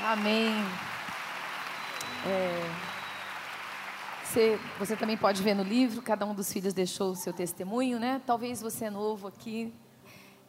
[0.00, 0.52] Amém.
[2.26, 2.96] É,
[4.24, 7.98] você, você também pode ver no livro, cada um dos filhos deixou o seu testemunho,
[7.98, 8.20] né?
[8.26, 9.72] Talvez você é novo aqui,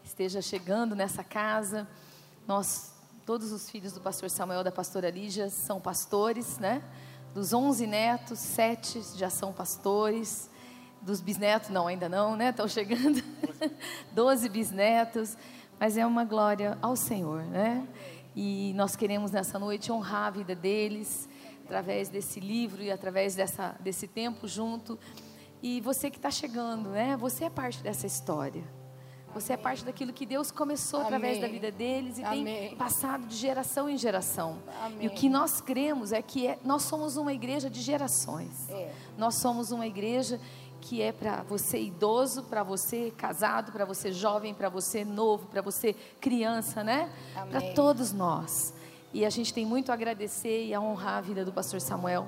[0.08, 1.88] esteja chegando nessa casa.
[2.48, 2.94] Nós,
[3.26, 6.82] todos os filhos do pastor Samuel da pastora Lígia são pastores, né?
[7.34, 10.50] Dos 11 netos, sete já são pastores.
[11.02, 12.50] Dos bisnetos, não, ainda não, né?
[12.50, 13.22] Estão chegando.
[14.12, 15.38] Doze bisnetos.
[15.80, 17.86] Mas é uma glória ao Senhor, né?
[18.36, 21.28] E nós queremos nessa noite honrar a vida deles
[21.66, 24.98] através desse livro e através dessa, desse tempo junto.
[25.62, 27.18] E você que está chegando, né?
[27.18, 28.64] Você é parte dessa história.
[29.34, 31.08] Você é parte daquilo que Deus começou Amém.
[31.08, 32.70] através da vida deles e Amém.
[32.70, 34.58] tem passado de geração em geração.
[34.82, 35.00] Amém.
[35.02, 38.70] E o que nós cremos é que é, nós somos uma igreja de gerações.
[38.70, 38.92] É.
[39.18, 40.40] Nós somos uma igreja
[40.82, 45.62] que é para você idoso, para você casado, para você jovem, para você novo, para
[45.62, 47.10] você criança, né?
[47.50, 48.74] Para todos nós.
[49.14, 52.28] E a gente tem muito a agradecer e a honrar a vida do pastor Samuel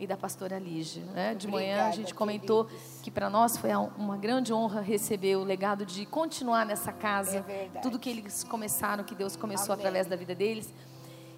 [0.00, 1.04] e da pastora Lígia.
[1.04, 1.34] Né?
[1.34, 3.00] De Obrigada, manhã a gente comentou queridos.
[3.02, 7.44] que para nós foi uma grande honra receber o legado de continuar nessa casa.
[7.46, 9.84] É tudo que eles começaram, que Deus começou Amém.
[9.84, 10.72] através da vida deles.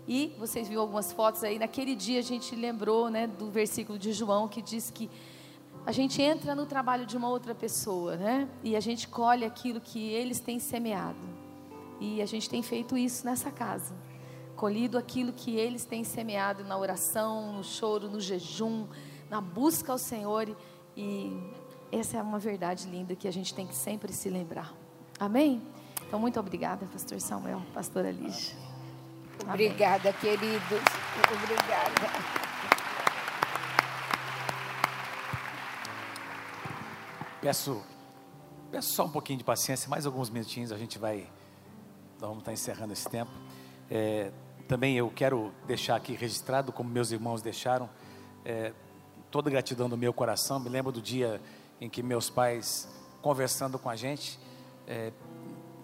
[0.07, 1.59] E vocês viram algumas fotos aí.
[1.59, 5.11] Naquele dia a gente lembrou né, do versículo de João que diz que
[5.85, 8.49] a gente entra no trabalho de uma outra pessoa, né?
[8.63, 11.19] E a gente colhe aquilo que eles têm semeado.
[12.01, 13.93] E a gente tem feito isso nessa casa
[14.63, 18.87] colhido aquilo que eles têm semeado na oração, no choro, no jejum,
[19.29, 20.57] na busca ao Senhor.
[20.97, 21.37] E
[21.91, 24.73] essa é uma verdade linda que a gente tem que sempre se lembrar.
[25.19, 25.61] Amém?
[26.07, 28.57] Então, muito obrigada, Pastor Samuel, Pastora Lígia.
[29.43, 30.21] Obrigada, Amém.
[30.21, 30.83] queridos.
[31.43, 32.07] Obrigada.
[37.41, 37.83] Peço,
[38.71, 41.29] peço só um pouquinho de paciência, mais alguns minutinhos, a gente vai.
[42.21, 43.33] Vamos estar encerrando esse tempo.
[43.91, 44.31] É,
[44.73, 47.91] também eu quero deixar aqui registrado, como meus irmãos deixaram,
[48.43, 48.73] é,
[49.31, 50.59] toda gratidão do meu coração.
[50.59, 51.43] Me lembro do dia
[51.79, 52.89] em que meus pais,
[53.21, 54.41] conversando com a gente,
[54.87, 55.13] é,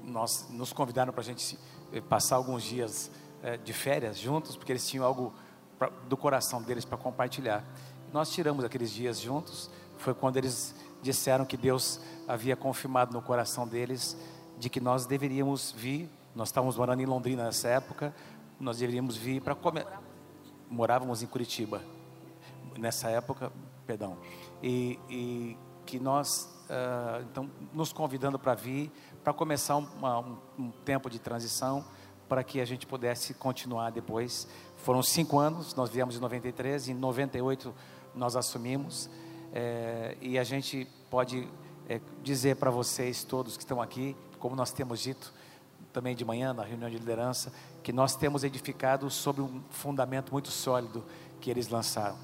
[0.03, 1.59] nós nos convidaram para a gente
[1.93, 3.11] é, passar alguns dias
[3.43, 5.35] é, de férias juntos, porque eles tinham algo
[5.79, 7.63] pra, do coração deles para compartilhar.
[8.11, 9.69] Nós tiramos aqueles dias juntos.
[9.99, 14.17] Foi quando eles disseram que Deus havia confirmado no coração deles
[14.59, 16.09] de que nós deveríamos vir.
[16.35, 18.15] Nós estávamos morando em Londrina nessa época,
[18.59, 19.87] nós deveríamos vir para comer.
[20.69, 21.83] Morávamos em Curitiba
[22.77, 23.53] nessa época,
[23.87, 24.17] perdão,
[24.63, 28.93] e, e que nós uh, então nos convidando para vir
[29.25, 31.85] para começar uma, um, um, tempo de transição
[32.29, 34.47] para que a gente pudesse continuar depois.
[34.77, 37.75] Foram cinco anos, nós viemos em 93, em 98
[38.15, 39.11] nós assumimos
[39.53, 41.49] é, e a gente pode
[41.89, 45.33] é, dizer para vocês todos que estão aqui, como nós temos dito
[45.99, 50.49] também de manhã na reunião de liderança, que nós temos edificado sobre um fundamento muito
[50.49, 51.05] sólido
[51.41, 52.17] que eles lançaram.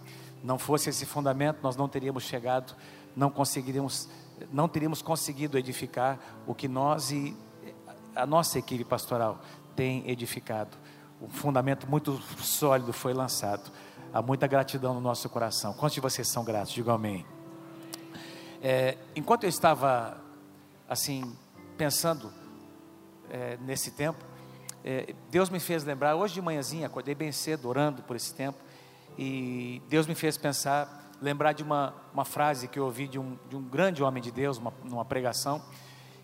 [0.45, 2.77] Não fosse esse fundamento, nós não teríamos chegado,
[3.17, 4.09] não conseguiríamos,
[4.53, 7.37] não teríamos conseguido edificar o que nós e
[8.15, 9.41] a nossa equipe pastoral
[9.75, 10.77] tem edificado.
[11.21, 13.73] Um fundamento muito sólido foi lançado.
[14.13, 15.73] Há muita gratidão no nosso coração.
[15.73, 16.73] Quantos de vocês são gratos?
[16.73, 17.27] Digam amém.
[18.63, 20.17] É, enquanto eu estava
[20.89, 21.37] assim
[21.77, 22.44] pensando
[23.35, 24.25] é, nesse tempo,
[24.85, 26.15] é, Deus me fez lembrar.
[26.15, 28.59] Hoje de manhãzinha acordei bem cedo orando por esse tempo
[29.19, 33.37] e Deus me fez pensar, lembrar de uma, uma frase que eu ouvi de um,
[33.49, 35.61] de um grande homem de Deus, uma, numa pregação.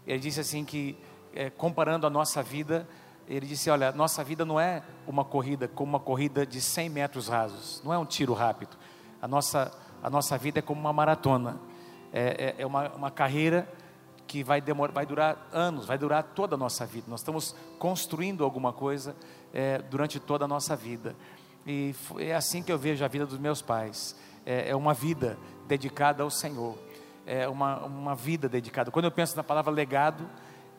[0.07, 0.97] Ele disse assim que,
[1.35, 2.89] é, comparando a nossa vida,
[3.27, 7.27] ele disse, olha, nossa vida não é uma corrida como uma corrida de 100 metros
[7.27, 8.77] rasos, não é um tiro rápido.
[9.21, 11.59] A nossa, a nossa vida é como uma maratona,
[12.13, 13.69] é, é, é uma, uma carreira
[14.31, 17.05] que vai, demorar, vai durar anos, vai durar toda a nossa vida.
[17.09, 19.17] Nós estamos construindo alguma coisa
[19.53, 21.17] é, durante toda a nossa vida.
[21.67, 24.15] E é assim que eu vejo a vida dos meus pais.
[24.47, 26.79] É, é uma vida dedicada ao Senhor.
[27.27, 28.93] É uma, uma vida dedicada.
[28.93, 30.25] Quando eu penso na palavra legado,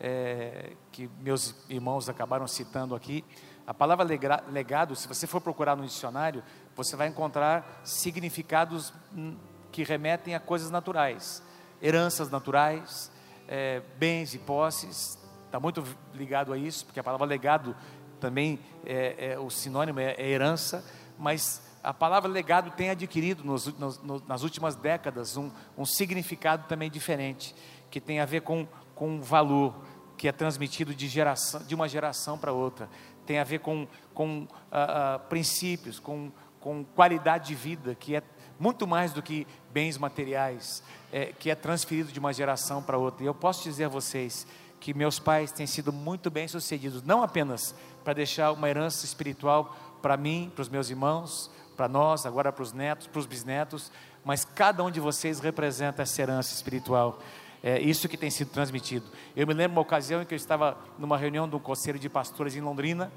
[0.00, 3.22] é, que meus irmãos acabaram citando aqui,
[3.66, 4.02] a palavra
[4.48, 6.42] legado, se você for procurar no dicionário,
[6.74, 9.36] você vai encontrar significados hum,
[9.70, 11.42] que remetem a coisas naturais,
[11.82, 13.11] heranças naturais,
[13.48, 15.84] é, bens e posses, está muito
[16.14, 17.76] ligado a isso, porque a palavra legado
[18.18, 20.84] também é, é o sinônimo é, é, herança,
[21.18, 26.90] mas a palavra legado tem adquirido nos, nos, nas últimas décadas um, um, significado também
[26.90, 27.54] diferente,
[27.90, 29.84] que tem a ver com, com valor,
[30.16, 32.88] que é transmitido de, geração, de uma geração para outra,
[33.26, 36.30] tem a ver com, com uh, uh, princípios, com,
[36.60, 38.22] com qualidade de vida, que é
[38.58, 43.24] muito mais do que bens materiais, é, que é transferido de uma geração para outra.
[43.24, 44.46] E eu posso dizer a vocês
[44.80, 49.76] que meus pais têm sido muito bem sucedidos, não apenas para deixar uma herança espiritual
[50.02, 53.92] para mim, para os meus irmãos, para nós, agora para os netos, para os bisnetos,
[54.24, 57.20] mas cada um de vocês representa essa herança espiritual.
[57.62, 59.06] É isso que tem sido transmitido.
[59.36, 62.08] Eu me lembro uma ocasião em que eu estava numa reunião de um conselho de
[62.08, 63.12] pastores em Londrina,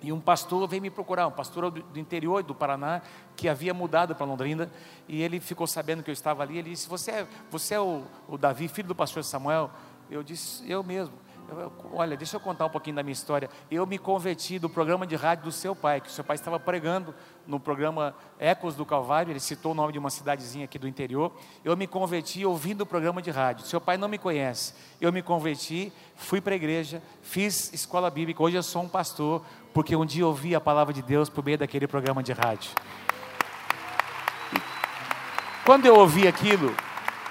[0.00, 3.02] e um pastor veio me procurar, um pastor do interior do Paraná,
[3.34, 4.70] que havia mudado para Londrina,
[5.08, 6.58] e ele ficou sabendo que eu estava ali.
[6.58, 9.70] Ele disse: Você é, você é o, o Davi, filho do pastor Samuel?
[10.08, 11.14] Eu disse: Eu mesmo.
[11.50, 13.48] Eu, olha, deixa eu contar um pouquinho da minha história.
[13.70, 16.60] Eu me converti do programa de rádio do seu pai, que o seu pai estava
[16.60, 17.14] pregando
[17.46, 21.32] no programa Ecos do Calvário, ele citou o nome de uma cidadezinha aqui do interior.
[21.64, 23.66] Eu me converti ouvindo o programa de rádio.
[23.66, 24.74] Seu pai não me conhece.
[25.00, 28.42] Eu me converti, fui para a igreja, fiz escola bíblica.
[28.42, 29.42] Hoje eu sou um pastor,
[29.78, 32.72] porque um dia ouvi a palavra de Deus por meio daquele programa de rádio.
[35.64, 36.74] Quando eu ouvi aquilo,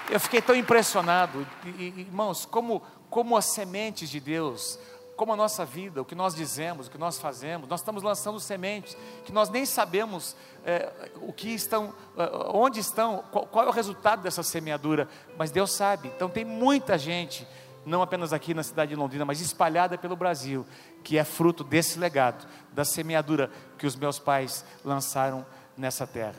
[0.08, 1.46] eu fiquei tão impressionado.
[1.78, 2.80] E, irmãos, como
[3.10, 4.78] como as sementes de Deus,
[5.14, 8.38] como a nossa vida, o que nós dizemos, o que nós fazemos, nós estamos lançando
[8.40, 8.96] sementes
[9.26, 10.34] que nós nem sabemos
[10.64, 10.90] é,
[11.20, 15.72] o que estão, é, onde estão, qual, qual, é o resultado dessa semeadura, mas Deus
[15.72, 16.08] sabe.
[16.14, 17.46] Então tem muita gente,
[17.88, 20.66] não apenas aqui na cidade de Londrina, mas espalhada pelo Brasil,
[21.02, 25.44] que é fruto desse legado, da semeadura que os meus pais lançaram
[25.76, 26.36] nessa terra.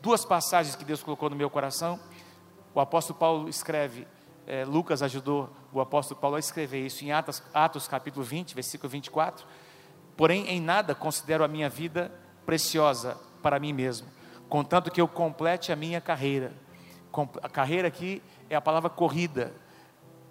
[0.00, 1.98] Duas passagens que Deus colocou no meu coração.
[2.74, 4.06] O apóstolo Paulo escreve
[4.46, 8.88] é, Lucas ajudou o apóstolo Paulo a escrever isso em Atos, Atos capítulo 20, versículo
[8.90, 9.46] 24.
[10.16, 12.12] Porém, em nada considero a minha vida
[12.44, 14.08] preciosa para mim mesmo,
[14.48, 16.52] contanto que eu complete a minha carreira.
[17.42, 19.52] A carreira aqui é a palavra corrida,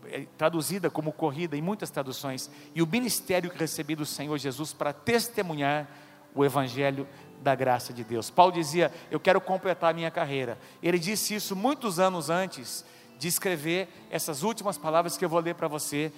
[0.06, 4.74] é traduzida como corrida em muitas traduções, e o ministério que recebi do Senhor Jesus
[4.74, 5.88] para testemunhar
[6.34, 7.08] o evangelho
[7.42, 8.30] da graça de Deus.
[8.30, 10.58] Paulo dizia: Eu quero completar a minha carreira.
[10.82, 12.86] Ele disse isso muitos anos antes
[13.18, 16.12] de escrever essas últimas palavras que eu vou ler para você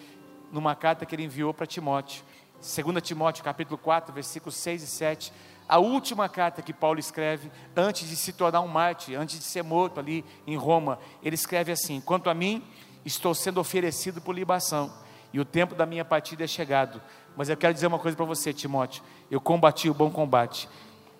[0.51, 2.23] numa carta que ele enviou para Timóteo.
[2.61, 5.33] 2 Timóteo capítulo 4, versículos 6 e 7.
[5.67, 9.63] A última carta que Paulo escreve antes de se tornar um mártir, antes de ser
[9.63, 12.63] morto ali em Roma, ele escreve assim: Quanto a mim,
[13.05, 14.93] estou sendo oferecido por libação,
[15.31, 17.01] e o tempo da minha partida é chegado.
[17.35, 20.69] Mas eu quero dizer uma coisa para você, Timóteo: eu combati o bom combate,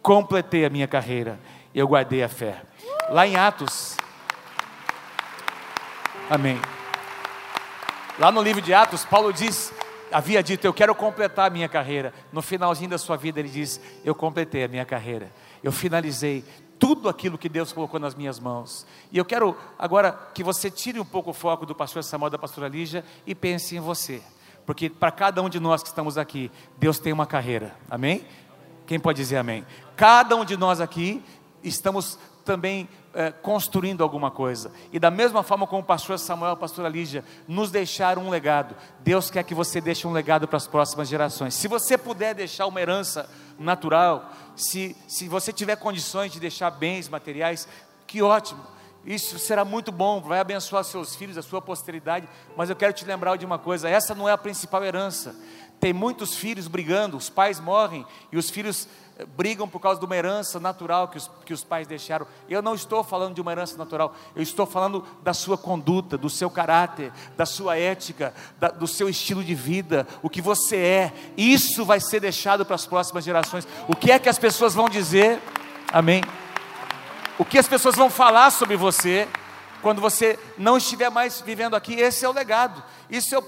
[0.01, 1.39] completei a minha carreira,
[1.73, 2.61] eu guardei a fé.
[3.09, 3.97] Lá em Atos,
[6.29, 6.59] Amém.
[8.17, 9.73] Lá no livro de Atos, Paulo diz,
[10.11, 12.13] havia dito: Eu quero completar a minha carreira.
[12.31, 15.31] No finalzinho da sua vida, ele diz: Eu completei a minha carreira.
[15.61, 16.43] Eu finalizei
[16.83, 18.85] tudo aquilo que Deus colocou nas minhas mãos.
[19.09, 22.37] E eu quero agora que você tire um pouco o foco do pastor Samuel da
[22.37, 24.21] pastora Lígia e pense em você.
[24.65, 27.73] Porque para cada um de nós que estamos aqui, Deus tem uma carreira.
[27.89, 28.25] Amém?
[28.85, 29.65] Quem pode dizer amém?
[29.95, 31.23] Cada um de nós aqui
[31.63, 34.71] estamos também é, construindo alguma coisa.
[34.91, 38.75] E da mesma forma como o pastor Samuel a pastora Lígia nos deixaram um legado,
[38.99, 41.53] Deus quer que você deixe um legado para as próximas gerações.
[41.53, 47.07] Se você puder deixar uma herança natural, se, se você tiver condições de deixar bens
[47.07, 47.67] materiais,
[48.07, 48.73] que ótimo.
[49.05, 52.27] Isso será muito bom, vai abençoar seus filhos, a sua posteridade.
[52.55, 55.35] Mas eu quero te lembrar de uma coisa: essa não é a principal herança.
[55.83, 58.87] Tem muitos filhos brigando, os pais morrem e os filhos
[59.19, 62.25] eh, brigam por causa de uma herança natural que os, que os pais deixaram.
[62.47, 66.29] Eu não estou falando de uma herança natural, eu estou falando da sua conduta, do
[66.29, 71.13] seu caráter, da sua ética, da, do seu estilo de vida, o que você é.
[71.35, 73.67] Isso vai ser deixado para as próximas gerações.
[73.85, 75.41] O que é que as pessoas vão dizer?
[75.91, 76.23] Amém.
[77.37, 79.27] O que as pessoas vão falar sobre você
[79.83, 82.81] quando você não estiver mais vivendo aqui, esse é o legado.
[83.13, 83.43] Isso é, o,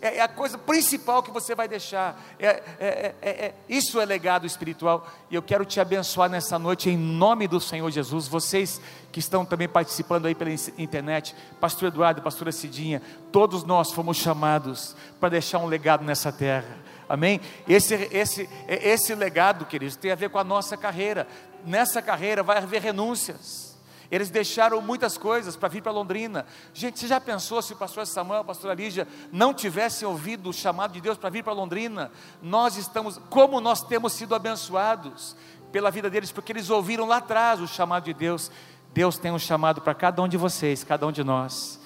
[0.00, 2.18] é, é a coisa principal que você vai deixar.
[2.38, 5.06] É, é, é, é, isso é legado espiritual.
[5.30, 8.26] E eu quero te abençoar nessa noite, em nome do Senhor Jesus.
[8.26, 8.80] Vocês
[9.12, 14.96] que estão também participando aí pela internet, Pastor Eduardo, Pastora Cidinha, todos nós fomos chamados
[15.20, 16.78] para deixar um legado nessa terra.
[17.06, 17.42] Amém?
[17.68, 21.28] Esse, esse, esse legado, queridos, tem a ver com a nossa carreira.
[21.66, 23.69] Nessa carreira vai haver renúncias.
[24.10, 26.44] Eles deixaram muitas coisas para vir para Londrina.
[26.74, 30.52] Gente, você já pensou se o pastor Samuel, a pastora Lígia não tivessem ouvido o
[30.52, 32.10] chamado de Deus para vir para Londrina?
[32.42, 35.36] Nós estamos, como nós temos sido abençoados
[35.70, 38.50] pela vida deles, porque eles ouviram lá atrás o chamado de Deus.
[38.92, 41.78] Deus tem um chamado para cada um de vocês, cada um de nós.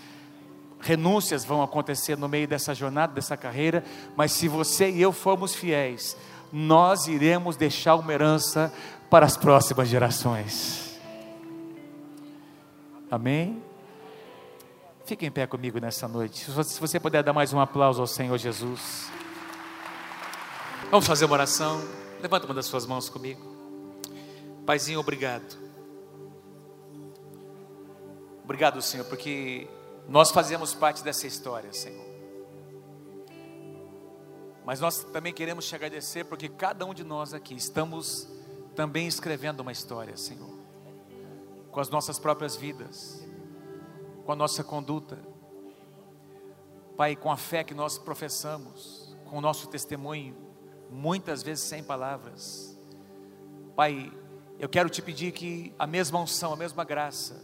[0.81, 3.85] Renúncias vão acontecer no meio dessa jornada, dessa carreira,
[4.17, 6.17] mas se você e eu formos fiéis,
[6.51, 8.73] nós iremos deixar uma herança
[9.11, 10.84] para as próximas gerações.
[13.15, 13.63] Amém?
[15.05, 16.51] Fique em pé comigo nessa noite.
[16.65, 19.09] Se você puder dar mais um aplauso ao Senhor Jesus.
[20.91, 21.81] Vamos fazer uma oração.
[22.21, 23.41] Levanta uma das suas mãos comigo.
[24.67, 25.57] Paizinho, obrigado.
[28.43, 29.69] Obrigado, Senhor, porque
[30.09, 32.05] nós fazemos parte dessa história, Senhor.
[34.65, 38.27] Mas nós também queremos te agradecer porque cada um de nós aqui estamos
[38.75, 40.54] também escrevendo uma história, Senhor
[41.75, 43.27] com as nossas próprias vidas,
[44.25, 45.19] com a nossa conduta.
[46.97, 50.37] Pai, com a fé que nós professamos, com o nosso testemunho,
[50.89, 52.79] muitas vezes sem palavras.
[53.75, 54.13] Pai,
[54.57, 57.43] eu quero te pedir que a mesma unção, a mesma graça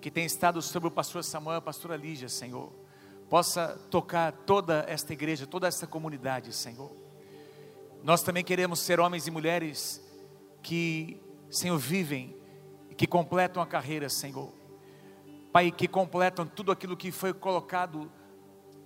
[0.00, 2.72] que tem estado sobre o pastor Samuel e a pastora Lígia, Senhor,
[3.28, 6.96] possa tocar toda esta igreja, toda esta comunidade, Senhor.
[8.02, 10.02] Nós também queremos ser homens e mulheres
[10.62, 11.20] que,
[11.50, 12.35] Senhor, vivem
[12.96, 14.52] que completam a carreira, Senhor.
[15.52, 18.10] Pai, que completam tudo aquilo que foi colocado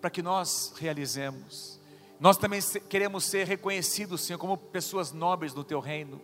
[0.01, 1.81] para que nós realizemos.
[2.19, 6.21] Nós também queremos ser reconhecidos, Senhor, como pessoas nobres no Teu reino,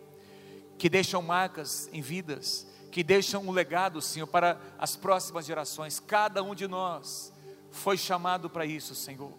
[0.77, 5.99] que deixam marcas em vidas, que deixam um legado, Senhor, para as próximas gerações.
[5.99, 7.33] Cada um de nós
[7.71, 9.31] foi chamado para isso, Senhor.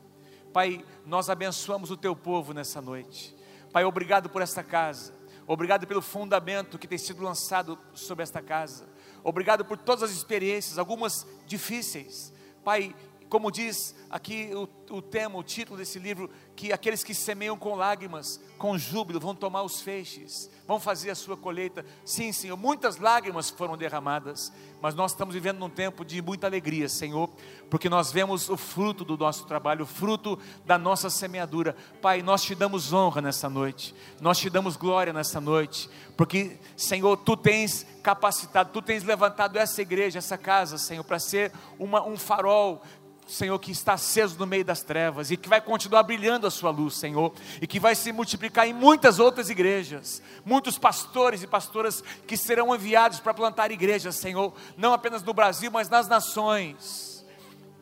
[0.53, 3.37] Pai, nós abençoamos o Teu povo nessa noite.
[3.73, 5.18] Pai, obrigado por esta casa.
[5.49, 8.87] Obrigado pelo fundamento que tem sido lançado sobre esta casa.
[9.25, 12.31] Obrigado por todas as experiências, algumas difíceis.
[12.63, 12.95] Pai,
[13.29, 17.75] como diz aqui o, o tema, o título desse livro, que aqueles que semeiam com
[17.75, 21.85] lágrimas, com júbilo, vão tomar os feixes, vão fazer a sua colheita.
[22.05, 26.89] Sim, Senhor, muitas lágrimas foram derramadas, mas nós estamos vivendo num tempo de muita alegria,
[26.89, 27.29] Senhor,
[27.71, 31.77] porque nós vemos o fruto do nosso trabalho, o fruto da nossa semeadura.
[32.01, 37.17] Pai, nós te damos honra nessa noite, nós te damos glória nessa noite, porque, Senhor,
[37.19, 42.17] tu tens capacitado, tu tens levantado essa igreja, essa casa, Senhor, para ser uma, um
[42.17, 42.83] farol
[43.29, 46.71] Senhor, que está aceso no meio das trevas e que vai continuar brilhando a sua
[46.71, 52.03] luz, Senhor, e que vai se multiplicar em muitas outras igrejas, muitos pastores e pastoras
[52.27, 57.27] que serão enviados para plantar igrejas, Senhor, não apenas no Brasil, mas nas nações.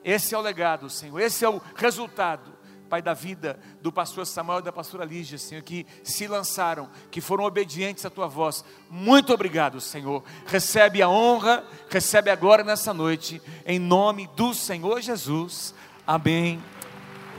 [0.03, 2.56] Esse é o legado, Senhor, esse é o resultado
[2.87, 7.21] Pai, da vida do pastor Samuel e da pastora Lígia, Senhor, que se lançaram, que
[7.21, 8.65] foram obedientes à tua voz.
[8.91, 10.23] Muito obrigado, Senhor.
[10.47, 15.75] Recebe a honra, recebe agora nessa noite, em nome do Senhor Jesus.
[16.07, 16.63] Amém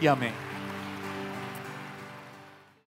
[0.02, 0.47] e amém.